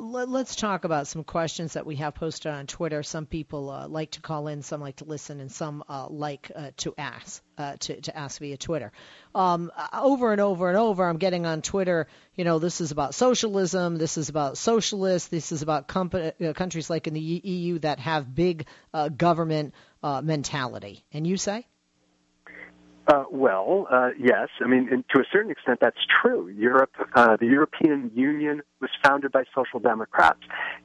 let's 0.00 0.56
talk 0.56 0.84
about 0.84 1.06
some 1.06 1.24
questions 1.24 1.74
that 1.74 1.86
we 1.86 1.96
have 1.96 2.14
posted 2.14 2.52
on 2.52 2.66
Twitter. 2.66 3.02
Some 3.02 3.26
people 3.26 3.70
uh, 3.70 3.88
like 3.88 4.12
to 4.12 4.20
call 4.20 4.48
in, 4.48 4.62
some 4.62 4.80
like 4.80 4.96
to 4.96 5.04
listen, 5.04 5.40
and 5.40 5.50
some 5.50 5.84
uh, 5.88 6.06
like 6.08 6.50
uh, 6.54 6.70
to 6.78 6.94
ask 6.96 7.42
uh, 7.56 7.76
to 7.80 8.00
to 8.02 8.16
ask 8.16 8.40
via 8.40 8.56
Twitter. 8.56 8.92
Um, 9.34 9.70
over 9.92 10.32
and 10.32 10.40
over 10.40 10.68
and 10.68 10.78
over, 10.78 11.08
I'm 11.08 11.18
getting 11.18 11.46
on 11.46 11.62
Twitter. 11.62 12.06
You 12.34 12.44
know, 12.44 12.58
this 12.58 12.80
is 12.80 12.90
about 12.90 13.14
socialism. 13.14 13.96
This 13.96 14.16
is 14.16 14.28
about 14.28 14.58
socialists. 14.58 15.28
This 15.28 15.52
is 15.52 15.62
about 15.62 15.94
uh, 15.94 16.52
countries 16.54 16.90
like 16.90 17.06
in 17.06 17.14
the 17.14 17.20
EU 17.20 17.78
that 17.80 17.98
have 17.98 18.34
big 18.34 18.66
uh, 18.94 19.08
government 19.08 19.74
mentality. 20.02 21.04
And 21.12 21.26
you 21.26 21.36
say? 21.36 21.66
Uh, 23.08 23.24
well, 23.30 23.86
uh, 23.90 24.10
yes. 24.18 24.48
I 24.62 24.68
mean, 24.68 24.86
to 25.14 25.20
a 25.20 25.24
certain 25.32 25.50
extent, 25.50 25.78
that's 25.80 25.96
true. 26.20 26.48
Europe, 26.48 26.92
uh, 27.14 27.38
the 27.40 27.46
European 27.46 28.10
Union 28.14 28.60
was 28.82 28.90
founded 29.02 29.32
by 29.32 29.44
social 29.54 29.80
democrats, 29.80 30.40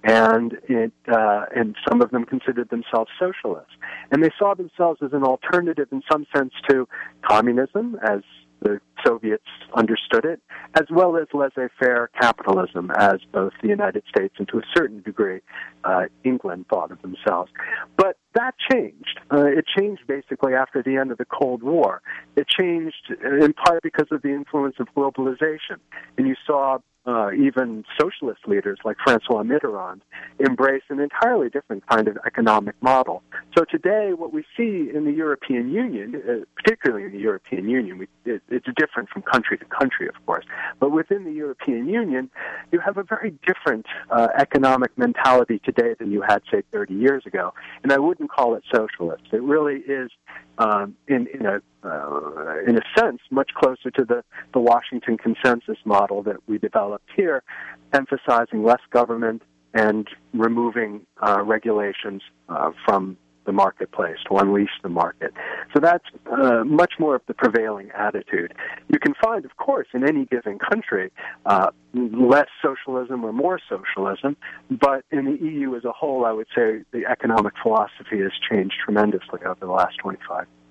and 0.05 0.53
it, 0.69 0.93
uh, 1.11 1.45
and 1.53 1.75
some 1.87 2.01
of 2.01 2.11
them 2.11 2.23
considered 2.23 2.69
themselves 2.69 3.11
socialists, 3.19 3.73
and 4.11 4.23
they 4.23 4.31
saw 4.39 4.55
themselves 4.55 5.01
as 5.03 5.11
an 5.11 5.23
alternative, 5.23 5.89
in 5.91 6.01
some 6.09 6.25
sense, 6.33 6.53
to 6.69 6.87
communism, 7.27 7.99
as 8.01 8.21
the 8.61 8.79
Soviets 9.05 9.43
understood 9.75 10.23
it, 10.23 10.39
as 10.75 10.85
well 10.89 11.17
as 11.17 11.27
laissez-faire 11.33 12.09
capitalism, 12.21 12.89
as 12.97 13.15
both 13.33 13.51
the 13.61 13.67
United 13.67 14.03
States 14.07 14.35
and 14.37 14.47
to 14.47 14.59
a 14.59 14.63
certain 14.73 15.01
degree 15.01 15.41
uh, 15.83 16.03
England 16.23 16.65
thought 16.69 16.89
of 16.89 17.01
themselves. 17.01 17.51
But 17.97 18.15
that 18.35 18.55
changed. 18.71 19.19
Uh, 19.31 19.45
it 19.45 19.65
changed 19.67 20.01
basically 20.07 20.53
after 20.53 20.81
the 20.81 20.97
end 20.97 21.11
of 21.11 21.17
the 21.17 21.25
Cold 21.25 21.63
War. 21.63 22.01
It 22.35 22.47
changed 22.47 23.13
in 23.23 23.53
part 23.53 23.83
because 23.83 24.07
of 24.11 24.21
the 24.21 24.29
influence 24.29 24.75
of 24.79 24.87
globalization, 24.95 25.77
and 26.17 26.27
you 26.27 26.35
saw 26.45 26.79
uh, 27.05 27.31
even 27.31 27.83
socialist 27.99 28.47
leaders 28.47 28.79
like 28.85 28.97
Francois 29.03 29.43
Mitterrand 29.43 30.01
embrace 30.39 30.83
an 30.89 30.99
entirely 30.99 31.49
different 31.49 31.85
kind 31.87 32.07
of 32.07 32.17
economic 32.25 32.75
model. 32.81 33.21
So 33.57 33.65
today, 33.65 34.13
what 34.13 34.33
we 34.33 34.43
see 34.55 34.89
in 34.93 35.05
the 35.05 35.11
European 35.11 35.69
Union, 35.71 36.15
uh, 36.15 36.45
particularly 36.55 37.05
in 37.05 37.11
the 37.11 37.19
European 37.19 37.67
Union, 37.69 37.97
we, 37.97 38.07
it, 38.25 38.41
it's 38.49 38.67
different 38.77 39.09
from 39.09 39.21
country 39.23 39.57
to 39.57 39.65
country, 39.65 40.07
of 40.07 40.25
course, 40.25 40.45
but 40.79 40.91
within 40.91 41.25
the 41.25 41.33
European 41.33 41.87
Union, 41.87 42.29
you 42.71 42.79
have 42.79 42.97
a 42.97 43.03
very 43.03 43.33
different 43.45 43.85
uh, 44.09 44.27
economic 44.37 44.97
mentality 44.97 45.59
today 45.63 45.95
than 45.99 46.11
you 46.11 46.21
had, 46.21 46.41
say, 46.51 46.63
30 46.71 46.93
years 46.93 47.25
ago. 47.25 47.53
And 47.83 47.91
I 47.91 47.99
wouldn't 47.99 48.31
call 48.31 48.55
it 48.55 48.63
socialist. 48.73 49.23
It 49.31 49.41
really 49.41 49.79
is, 49.79 50.09
um, 50.57 50.95
in, 51.07 51.27
in 51.33 51.45
a 51.45 51.61
uh, 51.83 52.59
in 52.65 52.77
a 52.77 52.81
sense, 52.97 53.19
much 53.29 53.51
closer 53.55 53.91
to 53.91 54.05
the, 54.05 54.23
the 54.53 54.59
Washington 54.59 55.17
consensus 55.17 55.77
model 55.83 56.23
that 56.23 56.37
we 56.47 56.57
developed 56.57 57.09
here, 57.13 57.43
emphasizing 57.91 58.63
less 58.63 58.79
government 58.89 59.41
and 59.73 60.07
removing 60.33 61.05
uh, 61.21 61.41
regulations 61.43 62.21
uh, 62.47 62.71
from 62.85 63.17
the 63.45 63.51
marketplace 63.51 64.17
to 64.27 64.37
unleash 64.37 64.71
the 64.81 64.89
market. 64.89 65.33
So 65.73 65.79
that's 65.79 66.05
uh, 66.31 66.63
much 66.63 66.93
more 66.99 67.15
of 67.15 67.21
the 67.27 67.33
prevailing 67.33 67.91
attitude. 67.91 68.53
You 68.89 68.99
can 68.99 69.13
find, 69.21 69.45
of 69.45 69.57
course, 69.57 69.87
in 69.93 70.07
any 70.07 70.25
given 70.25 70.59
country, 70.59 71.11
uh, 71.45 71.71
less 71.93 72.47
socialism 72.61 73.23
or 73.23 73.33
more 73.33 73.59
socialism, 73.69 74.37
but 74.69 75.05
in 75.11 75.25
the 75.25 75.37
EU 75.43 75.75
as 75.75 75.85
a 75.85 75.91
whole, 75.91 76.25
I 76.25 76.31
would 76.31 76.47
say 76.55 76.83
the 76.91 77.05
economic 77.09 77.53
philosophy 77.61 78.19
has 78.21 78.31
changed 78.49 78.75
tremendously 78.83 79.39
over 79.45 79.59
the 79.59 79.71
last 79.71 79.97
25 79.97 80.39
years. 80.39 80.62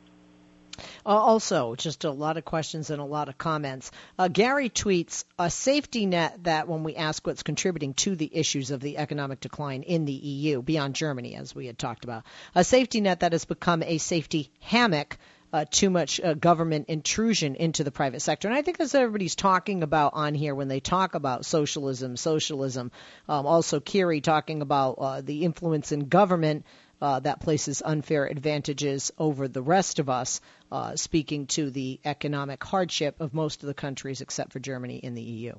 Uh, 1.04 1.10
also, 1.10 1.74
just 1.74 2.04
a 2.04 2.10
lot 2.10 2.36
of 2.36 2.44
questions 2.44 2.90
and 2.90 3.00
a 3.00 3.04
lot 3.04 3.28
of 3.28 3.38
comments. 3.38 3.90
Uh, 4.18 4.28
Gary 4.28 4.70
tweets 4.70 5.24
a 5.38 5.50
safety 5.50 6.06
net 6.06 6.44
that 6.44 6.68
when 6.68 6.84
we 6.84 6.96
ask 6.96 7.26
what's 7.26 7.42
contributing 7.42 7.94
to 7.94 8.16
the 8.16 8.30
issues 8.32 8.70
of 8.70 8.80
the 8.80 8.98
economic 8.98 9.40
decline 9.40 9.82
in 9.82 10.04
the 10.04 10.12
EU, 10.12 10.62
beyond 10.62 10.94
Germany, 10.94 11.34
as 11.36 11.54
we 11.54 11.66
had 11.66 11.78
talked 11.78 12.04
about, 12.04 12.24
a 12.54 12.64
safety 12.64 13.00
net 13.00 13.20
that 13.20 13.32
has 13.32 13.44
become 13.44 13.82
a 13.82 13.98
safety 13.98 14.50
hammock. 14.60 15.18
Uh, 15.54 15.66
too 15.70 15.90
much 15.90 16.18
uh, 16.18 16.32
government 16.32 16.88
intrusion 16.88 17.56
into 17.56 17.84
the 17.84 17.90
private 17.90 18.22
sector. 18.22 18.48
And 18.48 18.56
I 18.56 18.62
think 18.62 18.78
that's 18.78 18.94
what 18.94 19.02
everybody's 19.02 19.34
talking 19.34 19.82
about 19.82 20.14
on 20.14 20.34
here 20.34 20.54
when 20.54 20.68
they 20.68 20.80
talk 20.80 21.14
about 21.14 21.44
socialism, 21.44 22.16
socialism. 22.16 22.90
Um, 23.28 23.44
also, 23.44 23.78
Kiri 23.78 24.22
talking 24.22 24.62
about 24.62 24.92
uh, 24.92 25.20
the 25.20 25.44
influence 25.44 25.92
in 25.92 26.08
government 26.08 26.64
uh, 27.02 27.18
that 27.18 27.40
places 27.40 27.82
unfair 27.84 28.26
advantages 28.26 29.10
over 29.18 29.48
the 29.48 29.60
rest 29.60 29.98
of 29.98 30.08
us, 30.08 30.40
uh, 30.70 30.94
speaking 30.94 31.46
to 31.48 31.68
the 31.68 32.00
economic 32.04 32.62
hardship 32.62 33.20
of 33.20 33.34
most 33.34 33.62
of 33.62 33.66
the 33.66 33.74
countries 33.74 34.20
except 34.20 34.52
for 34.52 34.60
Germany 34.60 34.98
in 34.98 35.14
the 35.14 35.22
EU. 35.22 35.52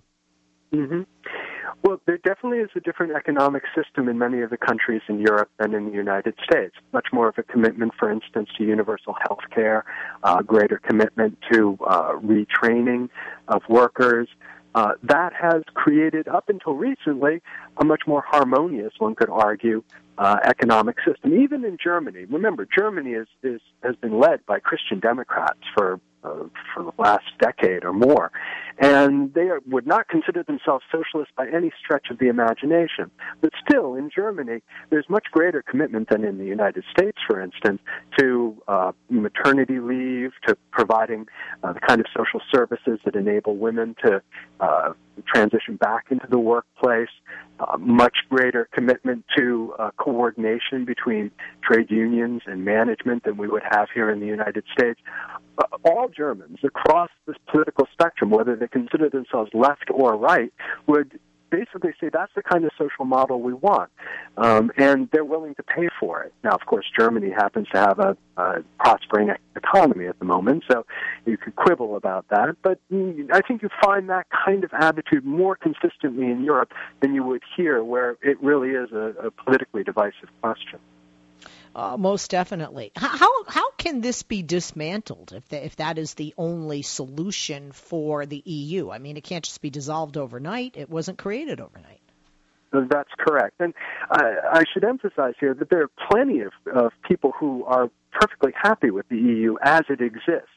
Mm-hmm. 0.74 1.02
Well, 1.84 2.00
there 2.06 2.18
definitely 2.18 2.60
is 2.60 2.70
a 2.76 2.80
different 2.80 3.12
economic 3.14 3.64
system 3.76 4.08
in 4.08 4.18
many 4.18 4.42
of 4.42 4.52
the 4.52 4.58
countries 4.58 5.02
in 5.10 5.20
Europe 5.20 5.50
than 5.60 5.74
in 5.74 5.86
the 5.88 5.92
United 5.92 6.34
States. 6.50 6.74
Much 6.94 7.08
more 7.12 7.28
of 7.28 7.36
a 7.38 7.44
commitment, 7.44 7.92
for 8.00 8.10
instance, 8.10 8.48
to 8.58 8.64
universal 8.64 9.14
health 9.28 9.44
care, 9.54 9.84
uh, 10.24 10.42
greater 10.42 10.80
commitment 10.88 11.38
to 11.52 11.78
uh, 11.86 12.14
retraining 12.14 13.10
of 13.50 13.62
workers, 13.68 14.30
uh, 14.76 14.94
that 15.04 15.34
has 15.34 15.62
created, 15.74 16.28
up 16.28 16.50
until 16.50 16.74
recently, 16.74 17.42
a 17.78 17.86
much 17.86 18.02
more 18.08 18.24
harmonious, 18.26 18.94
one 18.98 19.16
could 19.16 19.30
argue, 19.30 19.84
uh, 20.18 20.38
economic 20.46 20.98
system. 21.06 21.34
Even 21.34 21.66
in 21.66 21.78
Germany, 21.84 22.26
remember, 22.26 22.66
Germany 22.66 23.12
is, 23.12 23.28
is 23.42 23.62
has 23.84 23.96
been 23.96 24.20
led 24.20 24.46
by 24.46 24.60
Christian 24.60 25.00
Democrats 25.00 25.60
for 25.76 26.00
uh, 26.24 26.46
for 26.74 26.84
the 26.84 26.92
last 26.98 27.26
decade 27.40 27.84
or 27.84 27.94
more, 27.94 28.32
and 28.80 29.34
they 29.34 29.50
are, 29.50 29.60
would 29.68 29.88
not 29.88 30.08
consider 30.08 30.44
themselves 30.44 30.84
socialists 30.92 31.34
by 31.36 31.48
any 31.48 31.72
stretch 31.84 32.08
of 32.10 32.20
the 32.20 32.28
imagination. 32.28 33.12
But 33.42 33.52
still, 33.68 33.96
in 33.96 34.10
Germany, 34.14 34.62
there's 34.90 35.10
much 35.10 35.26
greater 35.32 35.62
commitment 35.62 36.10
than 36.10 36.24
in 36.24 36.38
the 36.38 36.46
United 36.46 36.84
States, 36.92 37.18
for 37.28 37.42
instance, 37.42 37.82
to 38.18 38.62
uh, 38.68 38.92
maternity 39.10 39.80
leave, 39.80 40.32
to 40.48 40.58
providing 40.72 41.28
uh, 41.64 41.74
the 41.74 41.80
kind 41.80 42.00
of 42.00 42.08
social 42.16 42.42
services 42.54 43.00
that 43.06 43.16
enable 43.16 43.58
women 43.58 43.96
to 44.06 44.22
uh, 44.60 44.94
transition 45.22 45.76
back 45.76 46.06
into 46.10 46.28
the 46.30 46.40
workplace, 46.40 47.10
uh, 47.60 47.78
much 47.78 48.18
greater 48.30 48.68
commitment 48.74 49.24
to 49.38 49.74
uh, 49.78 49.92
coordination 49.98 50.86
between 50.86 51.32
trade 51.64 51.90
unions 51.92 52.42
and 52.46 52.66
management 52.66 53.24
than 53.24 53.38
we 53.38 53.48
would 53.48 53.64
have 53.70 53.88
here 53.94 54.10
in 54.10 54.20
the 54.20 54.26
United 54.26 54.64
States. 54.78 55.00
Uh, 55.58 55.64
all 55.86 56.10
Germans 56.10 56.58
across 56.64 57.10
this 57.28 57.36
political 57.52 57.88
spectrum, 57.92 58.32
whether 58.32 58.56
they 58.56 58.68
consider 58.68 59.10
themselves 59.10 59.52
left 59.54 59.90
or 59.92 60.18
right, 60.18 60.52
would 60.88 61.20
basically 61.54 61.92
say 62.02 62.10
that's 62.12 62.32
the 62.36 62.42
kind 62.42 62.66
of 62.66 62.72
social 62.78 63.06
model 63.06 63.40
we 63.40 63.54
want, 63.54 63.92
um, 64.38 64.72
and 64.78 65.08
they're 65.12 65.24
willing 65.36 65.54
to 65.56 65.64
pay 65.64 65.88
for 66.00 66.24
it. 66.24 66.34
Now, 66.44 66.52
of 66.52 66.66
course, 66.66 66.86
Germany 66.98 67.30
happens 67.30 67.68
to 67.74 67.80
have 67.80 68.00
a, 68.00 68.18
a 68.38 68.64
prospering 68.80 69.30
economy 69.56 70.08
at 70.08 70.18
the 70.18 70.26
moment, 70.26 70.64
so 70.70 70.86
you 71.26 71.38
could 71.38 71.56
quibble 71.56 71.96
about 71.96 72.26
that. 72.30 72.56
But 72.64 72.80
I 72.92 73.42
think 73.48 73.62
you 73.62 73.70
find 73.82 74.10
that 74.10 74.26
kind 74.46 74.64
of 74.64 74.72
attitude 74.74 75.26
more 75.26 75.56
consistently 75.56 76.26
in 76.26 76.44
Europe 76.44 76.72
than 77.02 77.14
you 77.14 77.24
would 77.24 77.44
here, 77.56 77.84
where 77.84 78.18
it 78.22 78.42
really 78.42 78.72
is 78.72 78.92
a, 78.92 79.28
a 79.28 79.32
politically 79.32 79.84
divisive 79.84 80.30
question. 80.42 80.80
Uh, 81.76 81.98
most 81.98 82.30
definitely. 82.30 82.92
How 82.96 83.44
how 83.48 83.72
can 83.72 84.02
this 84.02 84.24
be 84.24 84.44
dismantled 84.44 85.34
if 85.36 85.48
the, 85.50 85.66
if 85.66 85.76
that 85.78 85.98
is 85.98 86.14
the 86.14 86.34
only 86.38 86.84
solution 86.84 87.72
for 87.72 88.26
the 88.26 88.42
EU? 88.46 88.92
I 88.92 89.00
mean, 89.00 89.18
it 89.18 89.24
can't 89.24 89.44
just 89.44 89.62
be 89.62 89.70
dissolved 89.70 90.18
overnight. 90.18 90.76
It 90.78 90.90
wasn't 90.90 91.18
created 91.18 91.60
overnight. 91.60 92.00
That's 92.72 93.10
correct, 93.20 93.56
and 93.60 93.74
I, 94.10 94.34
I 94.52 94.64
should 94.74 94.84
emphasize 94.84 95.36
here 95.40 95.54
that 95.54 95.70
there 95.70 95.84
are 95.84 95.92
plenty 96.10 96.40
of, 96.42 96.54
of 96.76 96.92
people 97.08 97.32
who 97.40 97.64
are 97.66 97.92
perfectly 98.20 98.52
happy 98.62 98.92
with 98.92 99.08
the 99.10 99.18
EU 99.18 99.56
as 99.64 99.84
it 99.90 100.02
exists. 100.02 100.50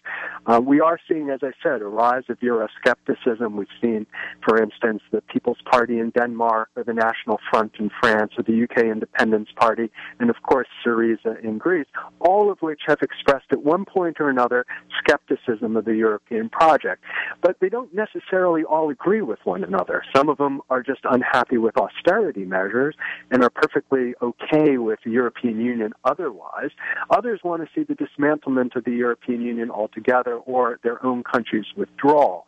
Uh, 0.46 0.60
we 0.60 0.80
are 0.80 0.98
seeing, 1.08 1.30
as 1.30 1.40
I 1.42 1.50
said, 1.62 1.82
a 1.82 1.86
rise 1.86 2.24
of 2.28 2.38
Euroscepticism. 2.40 3.52
We've 3.52 3.66
seen, 3.80 4.06
for 4.44 4.62
instance, 4.62 5.02
the 5.10 5.20
People's 5.22 5.58
Party 5.70 5.98
in 5.98 6.10
Denmark, 6.10 6.70
or 6.76 6.84
the 6.84 6.92
National 6.92 7.40
Front 7.50 7.72
in 7.78 7.90
France, 8.00 8.32
or 8.38 8.44
the 8.44 8.62
UK 8.62 8.84
Independence 8.84 9.48
Party, 9.56 9.90
and 10.20 10.30
of 10.30 10.36
course 10.42 10.68
Syriza 10.84 11.42
in 11.42 11.58
Greece, 11.58 11.86
all 12.20 12.50
of 12.50 12.58
which 12.60 12.82
have 12.86 12.98
expressed 13.02 13.46
at 13.50 13.62
one 13.62 13.84
point 13.84 14.20
or 14.20 14.28
another 14.28 14.64
skepticism 14.98 15.76
of 15.76 15.84
the 15.84 15.96
European 15.96 16.48
project. 16.48 17.02
But 17.42 17.56
they 17.60 17.68
don't 17.68 17.92
necessarily 17.94 18.62
all 18.64 18.90
agree 18.90 19.22
with 19.22 19.40
one 19.44 19.64
another. 19.64 20.02
Some 20.14 20.28
of 20.28 20.38
them 20.38 20.60
are 20.70 20.82
just 20.82 21.00
unhappy 21.04 21.58
with 21.58 21.76
austerity 21.76 22.44
measures 22.44 22.94
and 23.30 23.42
are 23.42 23.50
perfectly 23.50 24.14
okay 24.22 24.78
with 24.78 25.00
the 25.04 25.10
European 25.10 25.60
Union 25.60 25.92
otherwise. 26.04 26.70
Others 27.10 27.40
want 27.46 27.62
to 27.62 27.68
see 27.74 27.84
the 27.84 27.94
dismantlement 27.94 28.76
of 28.76 28.84
the 28.84 28.92
European 28.92 29.40
Union 29.40 29.70
altogether 29.70 30.34
or 30.34 30.78
their 30.82 31.04
own 31.04 31.22
country's 31.22 31.66
withdrawal. 31.76 32.46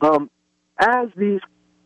Um, 0.00 0.30
as 0.78 1.08
these 1.16 1.40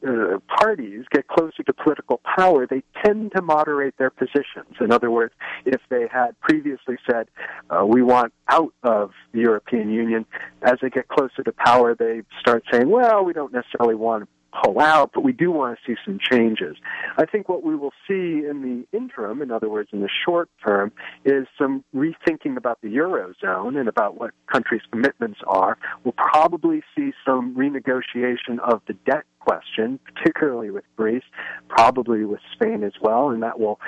uh, 0.06 0.38
parties 0.60 1.04
get 1.12 1.28
closer 1.28 1.62
to 1.62 1.72
political 1.72 2.20
power, 2.36 2.66
they 2.66 2.82
tend 3.04 3.32
to 3.36 3.42
moderate 3.42 3.96
their 3.98 4.10
positions. 4.10 4.76
In 4.80 4.90
other 4.90 5.10
words, 5.10 5.32
if 5.64 5.80
they 5.90 6.06
had 6.10 6.38
previously 6.40 6.96
said, 7.08 7.28
uh, 7.70 7.84
we 7.86 8.02
want 8.02 8.32
out 8.48 8.72
of 8.82 9.12
the 9.32 9.40
European 9.40 9.90
Union, 9.90 10.26
as 10.62 10.74
they 10.82 10.90
get 10.90 11.08
closer 11.08 11.42
to 11.44 11.52
power, 11.52 11.94
they 11.94 12.22
start 12.40 12.64
saying, 12.72 12.88
well, 12.88 13.24
we 13.24 13.32
don't 13.32 13.52
necessarily 13.52 13.94
want 13.94 14.28
pull 14.62 14.80
out, 14.80 15.10
but 15.14 15.22
we 15.22 15.32
do 15.32 15.50
want 15.50 15.78
to 15.78 15.92
see 15.92 15.98
some 16.04 16.18
changes. 16.30 16.76
I 17.16 17.26
think 17.26 17.48
what 17.48 17.62
we 17.62 17.74
will 17.76 17.92
see 18.06 18.44
in 18.48 18.86
the 18.90 18.96
interim, 18.96 19.42
in 19.42 19.50
other 19.50 19.68
words, 19.68 19.90
in 19.92 20.00
the 20.00 20.08
short 20.24 20.50
term, 20.64 20.92
is 21.24 21.46
some 21.58 21.84
rethinking 21.94 22.56
about 22.56 22.80
the 22.82 22.88
Eurozone 22.88 23.78
and 23.78 23.88
about 23.88 24.18
what 24.18 24.32
countries' 24.52 24.82
commitments 24.90 25.40
are. 25.46 25.78
We'll 26.04 26.12
probably 26.12 26.82
see 26.96 27.12
some 27.24 27.54
renegotiation 27.54 28.58
of 28.62 28.82
the 28.86 28.94
debt 29.06 29.24
question, 29.40 29.98
particularly 30.14 30.70
with 30.70 30.84
Greece, 30.96 31.24
probably 31.68 32.24
with 32.24 32.40
Spain 32.52 32.84
as 32.84 32.92
well, 33.00 33.30
and 33.30 33.42
that 33.42 33.58
will 33.58 33.80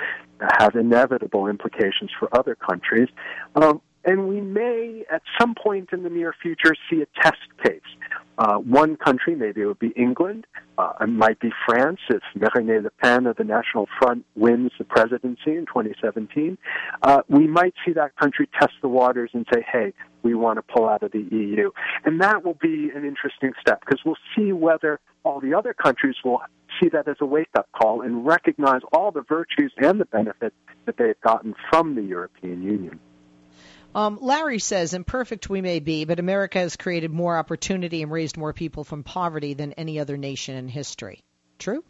have 0.59 0.75
inevitable 0.75 1.47
implications 1.47 2.11
for 2.19 2.27
other 2.37 2.55
countries. 2.55 3.07
Um, 3.55 3.81
and 4.05 4.27
we 4.27 4.39
may, 4.39 5.03
at 5.11 5.23
some 5.39 5.55
point 5.55 5.89
in 5.91 6.03
the 6.03 6.09
near 6.09 6.33
future, 6.41 6.75
see 6.89 7.01
a 7.01 7.21
test 7.21 7.37
case. 7.63 7.81
Uh, 8.37 8.57
one 8.57 8.97
country, 8.97 9.33
maybe 9.33 9.61
it 9.61 9.65
would 9.65 9.79
be 9.79 9.93
England, 9.95 10.45
uh, 10.77 10.91
it 11.01 11.07
might 11.07 11.39
be 11.39 11.49
France 11.65 11.99
if 12.09 12.21
Marine 12.35 12.83
Le 12.83 12.89
Pen 13.01 13.25
of 13.27 13.37
the 13.37 13.43
National 13.43 13.87
Front 13.97 14.25
wins 14.35 14.71
the 14.77 14.83
presidency 14.83 15.55
in 15.55 15.65
2017. 15.65 16.57
Uh, 17.01 17.21
we 17.29 17.47
might 17.47 17.73
see 17.85 17.93
that 17.93 18.15
country 18.17 18.49
test 18.59 18.73
the 18.81 18.89
waters 18.89 19.31
and 19.33 19.45
say, 19.53 19.65
hey, 19.71 19.93
we 20.21 20.33
want 20.33 20.57
to 20.57 20.61
pull 20.61 20.89
out 20.89 21.01
of 21.01 21.11
the 21.11 21.25
EU. 21.31 21.71
And 22.03 22.21
that 22.21 22.43
will 22.43 22.57
be 22.61 22.91
an 22.93 23.05
interesting 23.05 23.53
step 23.61 23.79
because 23.81 24.01
we'll 24.05 24.17
see 24.35 24.51
whether 24.51 24.99
all 25.23 25.39
the 25.39 25.53
other 25.53 25.73
countries 25.73 26.15
will 26.25 26.41
see 26.81 26.89
that 26.89 27.07
as 27.07 27.15
a 27.21 27.25
wake 27.25 27.49
up 27.57 27.69
call 27.71 28.01
and 28.01 28.25
recognize 28.25 28.81
all 28.91 29.11
the 29.11 29.21
virtues 29.21 29.71
and 29.77 29.99
the 29.99 30.05
benefits 30.05 30.55
that 30.85 30.97
they've 30.97 31.19
gotten 31.21 31.55
from 31.69 31.95
the 31.95 32.01
European 32.01 32.61
Union. 32.63 32.99
Um, 33.95 34.19
Larry 34.21 34.59
says, 34.59 34.93
imperfect 34.93 35.49
we 35.49 35.61
may 35.61 35.79
be, 35.79 36.03
but 36.03 36.19
America 36.19 36.59
has 36.59 36.75
created 36.75 37.11
more 37.11 37.37
opportunity 37.37 38.03
and 38.03 38.11
raised 38.11 38.35
more 38.35 38.51
people 38.51 38.83
from 38.83 39.03
poverty 39.03 39.53
than 39.53 39.71
any 39.73 39.99
other 39.99 40.17
nation 40.17 40.57
in 40.57 40.67
history. 40.67 41.23
True? 41.59 41.81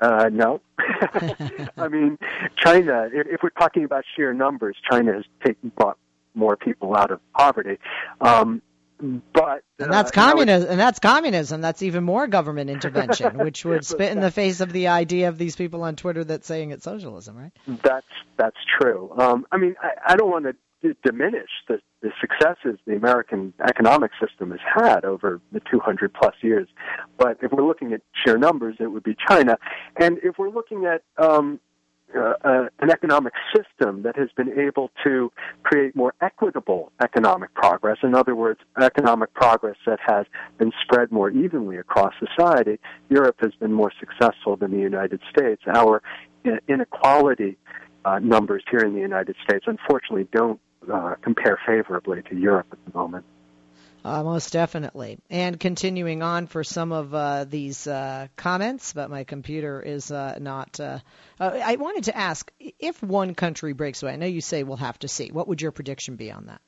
Uh, 0.00 0.30
no. 0.32 0.60
I 1.76 1.88
mean, 1.88 2.16
China, 2.56 3.08
if, 3.12 3.42
we're 3.42 3.50
talking 3.50 3.84
about 3.84 4.04
sheer 4.14 4.32
numbers, 4.32 4.76
China 4.88 5.14
has 5.14 5.24
taken, 5.44 5.72
brought 5.76 5.98
more 6.32 6.56
people 6.56 6.96
out 6.96 7.10
of 7.10 7.20
poverty. 7.32 7.78
Um, 8.20 8.62
but 9.00 9.62
and 9.80 9.92
that's 9.92 10.10
uh, 10.10 10.14
communism, 10.14 10.70
and 10.70 10.78
that's 10.78 11.00
communism. 11.00 11.60
That's 11.60 11.82
even 11.82 12.04
more 12.04 12.28
government 12.28 12.70
intervention, 12.70 13.38
which 13.44 13.64
would 13.64 13.84
spit 13.84 14.12
in 14.12 14.20
the 14.20 14.30
face 14.30 14.60
of 14.60 14.72
the 14.72 14.88
idea 14.88 15.28
of 15.28 15.36
these 15.36 15.56
people 15.56 15.82
on 15.82 15.96
Twitter 15.96 16.22
that's 16.22 16.46
saying 16.46 16.70
it's 16.70 16.84
socialism, 16.84 17.36
right? 17.36 17.52
That's 17.82 18.06
that's 18.36 18.56
true. 18.80 19.12
Um, 19.18 19.46
I 19.50 19.56
mean, 19.56 19.74
I, 19.82 20.12
I 20.12 20.16
don't 20.16 20.30
want 20.30 20.44
to 20.44 20.54
diminish 21.04 21.50
the, 21.68 21.80
the 22.02 22.10
successes 22.20 22.78
the 22.86 22.96
American 22.96 23.52
economic 23.66 24.10
system 24.20 24.50
has 24.50 24.60
had 24.74 25.04
over 25.04 25.40
the 25.52 25.60
200 25.70 26.12
plus 26.12 26.34
years. 26.42 26.68
But 27.18 27.38
if 27.42 27.52
we're 27.52 27.66
looking 27.66 27.92
at 27.92 28.02
sheer 28.24 28.36
numbers, 28.36 28.76
it 28.80 28.88
would 28.88 29.02
be 29.02 29.16
China. 29.28 29.56
And 29.98 30.18
if 30.22 30.38
we're 30.38 30.50
looking 30.50 30.84
at 30.84 31.02
um, 31.16 31.60
uh, 32.14 32.34
uh, 32.44 32.68
an 32.78 32.90
economic 32.92 33.32
system 33.56 34.02
that 34.02 34.16
has 34.16 34.28
been 34.36 34.56
able 34.58 34.90
to 35.02 35.32
create 35.64 35.96
more 35.96 36.14
equitable 36.20 36.92
economic 37.02 37.52
progress, 37.54 37.98
in 38.04 38.14
other 38.14 38.36
words, 38.36 38.60
economic 38.80 39.34
progress 39.34 39.76
that 39.84 39.98
has 40.06 40.24
been 40.58 40.70
spread 40.82 41.10
more 41.10 41.30
evenly 41.30 41.76
across 41.76 42.12
society, 42.20 42.78
Europe 43.08 43.36
has 43.40 43.52
been 43.58 43.72
more 43.72 43.92
successful 43.98 44.54
than 44.56 44.70
the 44.70 44.78
United 44.78 45.20
States. 45.28 45.62
Our 45.66 46.02
inequality 46.68 47.56
uh, 48.04 48.20
numbers 48.20 48.62
here 48.70 48.80
in 48.80 48.94
the 48.94 49.00
United 49.00 49.34
States, 49.42 49.64
unfortunately, 49.66 50.28
don't 50.32 50.60
uh, 50.92 51.14
compare 51.22 51.58
favorably 51.66 52.22
to 52.30 52.36
Europe 52.36 52.66
at 52.72 52.78
the 52.84 52.98
moment. 52.98 53.24
Uh, 54.04 54.22
most 54.22 54.52
definitely. 54.52 55.18
And 55.30 55.58
continuing 55.58 56.22
on 56.22 56.46
for 56.46 56.62
some 56.62 56.92
of 56.92 57.14
uh, 57.14 57.44
these 57.44 57.86
uh, 57.86 58.28
comments, 58.36 58.92
but 58.92 59.08
my 59.08 59.24
computer 59.24 59.80
is 59.80 60.10
uh, 60.10 60.38
not. 60.38 60.78
Uh, 60.78 60.98
uh, 61.40 61.58
I 61.64 61.76
wanted 61.76 62.04
to 62.04 62.16
ask 62.16 62.52
if 62.78 63.02
one 63.02 63.34
country 63.34 63.72
breaks 63.72 64.02
away. 64.02 64.12
I 64.12 64.16
know 64.16 64.26
you 64.26 64.42
say 64.42 64.62
we'll 64.62 64.76
have 64.76 64.98
to 65.00 65.08
see. 65.08 65.30
What 65.30 65.48
would 65.48 65.62
your 65.62 65.72
prediction 65.72 66.16
be 66.16 66.30
on 66.30 66.46
that? 66.46 66.60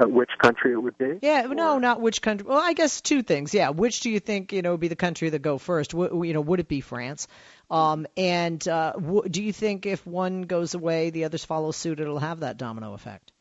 Which 0.00 0.30
country 0.42 0.72
it 0.72 0.82
would 0.82 0.98
be? 0.98 1.18
Yeah, 1.22 1.46
or? 1.46 1.54
no, 1.54 1.78
not 1.78 2.00
which 2.00 2.22
country. 2.22 2.46
Well, 2.48 2.60
I 2.60 2.72
guess 2.72 3.00
two 3.00 3.22
things. 3.22 3.54
Yeah, 3.54 3.70
which 3.70 4.00
do 4.00 4.10
you 4.10 4.20
think 4.20 4.52
you 4.52 4.62
know 4.62 4.72
would 4.72 4.80
be 4.80 4.88
the 4.88 4.96
country 4.96 5.30
that 5.30 5.40
go 5.40 5.58
first? 5.58 5.92
W- 5.92 6.24
you 6.24 6.34
know, 6.34 6.40
would 6.40 6.60
it 6.60 6.68
be 6.68 6.80
France? 6.80 7.28
Um, 7.70 8.06
and 8.16 8.66
uh, 8.66 8.92
w- 8.92 9.28
do 9.28 9.42
you 9.42 9.52
think 9.52 9.86
if 9.86 10.06
one 10.06 10.42
goes 10.42 10.74
away, 10.74 11.10
the 11.10 11.24
others 11.24 11.44
follow 11.44 11.70
suit? 11.72 12.00
It'll 12.00 12.18
have 12.18 12.40
that 12.40 12.56
domino 12.58 12.94
effect. 12.94 13.32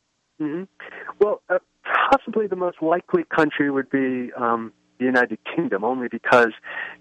Mm-hmm. 0.42 0.64
Well, 1.20 1.42
uh, 1.50 1.60
possibly 2.10 2.48
the 2.48 2.56
most 2.56 2.82
likely 2.82 3.24
country 3.24 3.70
would 3.70 3.90
be 3.90 4.32
um, 4.34 4.74
the 4.98 5.06
United 5.06 5.40
Kingdom, 5.56 5.84
only 5.84 6.08
because 6.08 6.52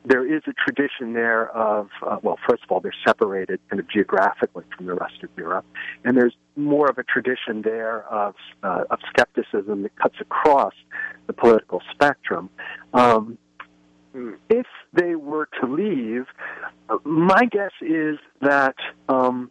there 0.04 0.26
is 0.26 0.42
a 0.46 0.52
tradition 0.52 1.12
there 1.12 1.48
of, 1.50 1.88
uh, 2.06 2.18
well, 2.22 2.38
first 2.48 2.62
of 2.64 2.70
all, 2.70 2.80
they're 2.80 2.92
separated 3.06 3.60
kind 3.70 3.80
of 3.80 3.88
geographically 3.88 4.64
from 4.76 4.86
the 4.86 4.94
rest 4.94 5.22
of 5.22 5.30
Europe, 5.36 5.64
and 6.04 6.16
there's 6.16 6.34
more 6.56 6.88
of 6.88 6.98
a 6.98 7.04
tradition 7.04 7.62
there 7.62 8.02
of 8.04 8.34
uh, 8.62 8.84
of 8.90 8.98
skepticism 9.10 9.82
that 9.82 9.96
cuts 9.96 10.16
across 10.20 10.74
the 11.26 11.32
political 11.32 11.82
spectrum. 11.92 12.50
Um, 12.92 13.38
if 14.48 14.66
they 14.92 15.16
were 15.16 15.48
to 15.60 15.66
leave, 15.66 16.26
uh, 16.88 16.98
my 17.04 17.46
guess 17.50 17.72
is 17.80 18.18
that 18.40 18.76
um, 19.08 19.50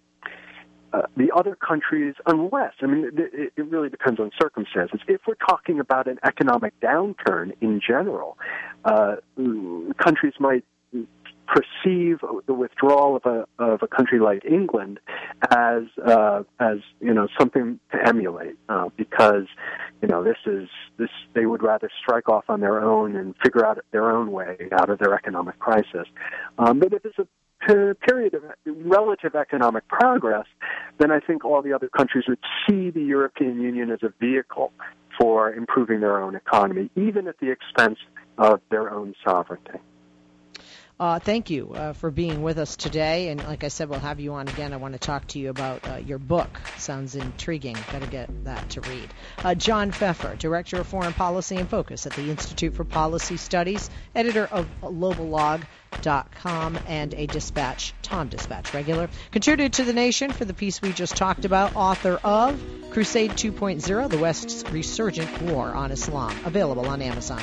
uh, 0.94 1.02
the 1.18 1.32
other 1.36 1.56
countries, 1.56 2.14
unless, 2.28 2.74
I 2.82 2.86
mean, 2.86 3.10
it, 3.18 3.54
it 3.56 3.66
really 3.66 3.90
depends 3.90 4.20
on 4.20 4.30
circumstances. 4.40 5.00
If 5.08 5.22
we're 5.28 5.34
talking 5.36 5.80
about 5.80 6.08
an 6.08 6.20
economic 6.24 6.80
downturn 6.80 7.54
in 7.62 7.82
general, 7.86 8.38
uh, 8.86 9.16
countries 9.98 10.34
might 10.40 10.64
perceive 11.48 12.20
the 12.46 12.54
withdrawal 12.54 13.18
of 13.18 13.26
a 13.26 13.46
of 13.62 13.82
a 13.84 13.88
country 13.88 14.20
like 14.20 14.46
England 14.46 15.00
as 15.52 15.84
uh, 16.06 16.44
as 16.60 16.78
you 17.02 17.14
know 17.14 17.28
something 17.38 17.80
to 17.92 18.08
emulate 18.08 18.56
uh, 18.70 18.90
because 18.96 19.46
you 20.02 20.08
know 20.08 20.24
this 20.24 20.38
is 20.46 20.70
this 20.98 21.10
they 21.34 21.46
would 21.46 21.62
rather 21.62 21.90
strike 22.02 22.30
off 22.30 22.46
on 22.48 22.62
their 22.62 22.82
own 22.82 23.16
and 23.16 23.36
figure 23.44 23.66
out 23.66 23.78
their 23.92 24.12
own 24.12 24.32
way 24.32 24.58
out 24.72 24.90
of 24.90 25.00
their 25.00 25.14
economic 25.14 25.60
crisis. 25.60 26.08
Um, 26.58 26.80
but 26.80 26.94
if 26.94 27.06
it's 27.06 27.20
a 27.20 27.28
period 27.68 28.34
of 28.34 28.44
relative 28.68 29.36
economic 29.36 29.88
progress, 29.88 30.46
then 31.00 31.12
I 31.12 31.20
think 31.20 31.46
all 31.46 31.62
the 31.62 31.74
other 31.74 31.90
countries 31.90 32.26
would 32.28 32.40
see 32.68 32.90
the 32.90 33.02
European 33.02 33.62
Union 33.62 33.92
as 33.92 34.00
a 34.04 34.14
vehicle 34.20 34.72
for 35.20 35.54
improving 35.54 36.00
their 36.00 36.22
own 36.22 36.36
economy, 36.36 36.90
even 36.96 37.28
at 37.28 37.38
the 37.40 37.52
expense 37.52 38.00
of 38.38 38.62
their 38.70 38.90
own 38.90 39.14
sovereignty. 39.24 39.80
Uh, 41.00 41.18
thank 41.20 41.50
you 41.50 41.74
uh, 41.74 41.94
for 41.94 42.12
being 42.12 42.44
with 42.44 42.60
us 42.60 42.76
today. 42.76 43.30
And 43.30 43.44
like 43.44 43.64
I 43.64 43.70
said, 43.70 43.90
we'll 43.90 44.00
have 44.00 44.20
you 44.20 44.34
on 44.34 44.48
again. 44.48 44.74
I 44.74 44.78
want 44.78 44.94
to 44.94 45.00
talk 45.00 45.28
to 45.30 45.40
you 45.40 45.50
about 45.50 45.88
uh, 45.88 45.96
your 45.96 46.20
book. 46.20 46.62
Sounds 46.78 47.16
intriguing. 47.16 47.76
Got 47.92 48.04
to 48.04 48.08
get 48.08 48.46
that 48.46 48.70
to 48.72 48.82
read. 48.82 49.10
Uh, 49.44 49.56
John 49.56 49.92
Feffer, 49.92 50.38
Director 50.38 50.80
of 50.80 50.88
Foreign 50.88 51.14
Policy 51.14 51.56
in 51.56 51.66
Focus 51.66 52.06
at 52.06 52.14
the 52.14 52.30
Institute 52.30 52.76
for 52.76 52.84
Policy 52.84 53.38
Studies, 53.38 53.90
editor 54.14 54.46
of 54.46 54.68
Globalog.com, 54.82 56.80
and 56.88 57.14
a 57.16 57.26
Dispatch, 57.26 57.94
Tom 58.04 58.30
Dispatch 58.30 58.74
regular. 58.74 59.10
Contributed 59.32 59.74
to 59.74 59.84
The 59.84 59.94
Nation 59.94 60.32
for 60.32 60.46
the 60.46 60.54
piece 60.54 60.82
we 60.82 60.94
just 60.94 61.18
talked 61.18 61.46
about, 61.46 61.76
author 61.76 62.20
of 62.24 62.62
Crusade 62.92 63.32
2.0 63.32 64.10
The 64.10 64.18
West's 64.20 64.64
Resurgent 64.70 65.42
War 65.42 65.74
on 65.74 65.92
Islam. 65.92 66.38
Available 66.46 66.88
on 66.88 67.02
Amazon. 67.02 67.42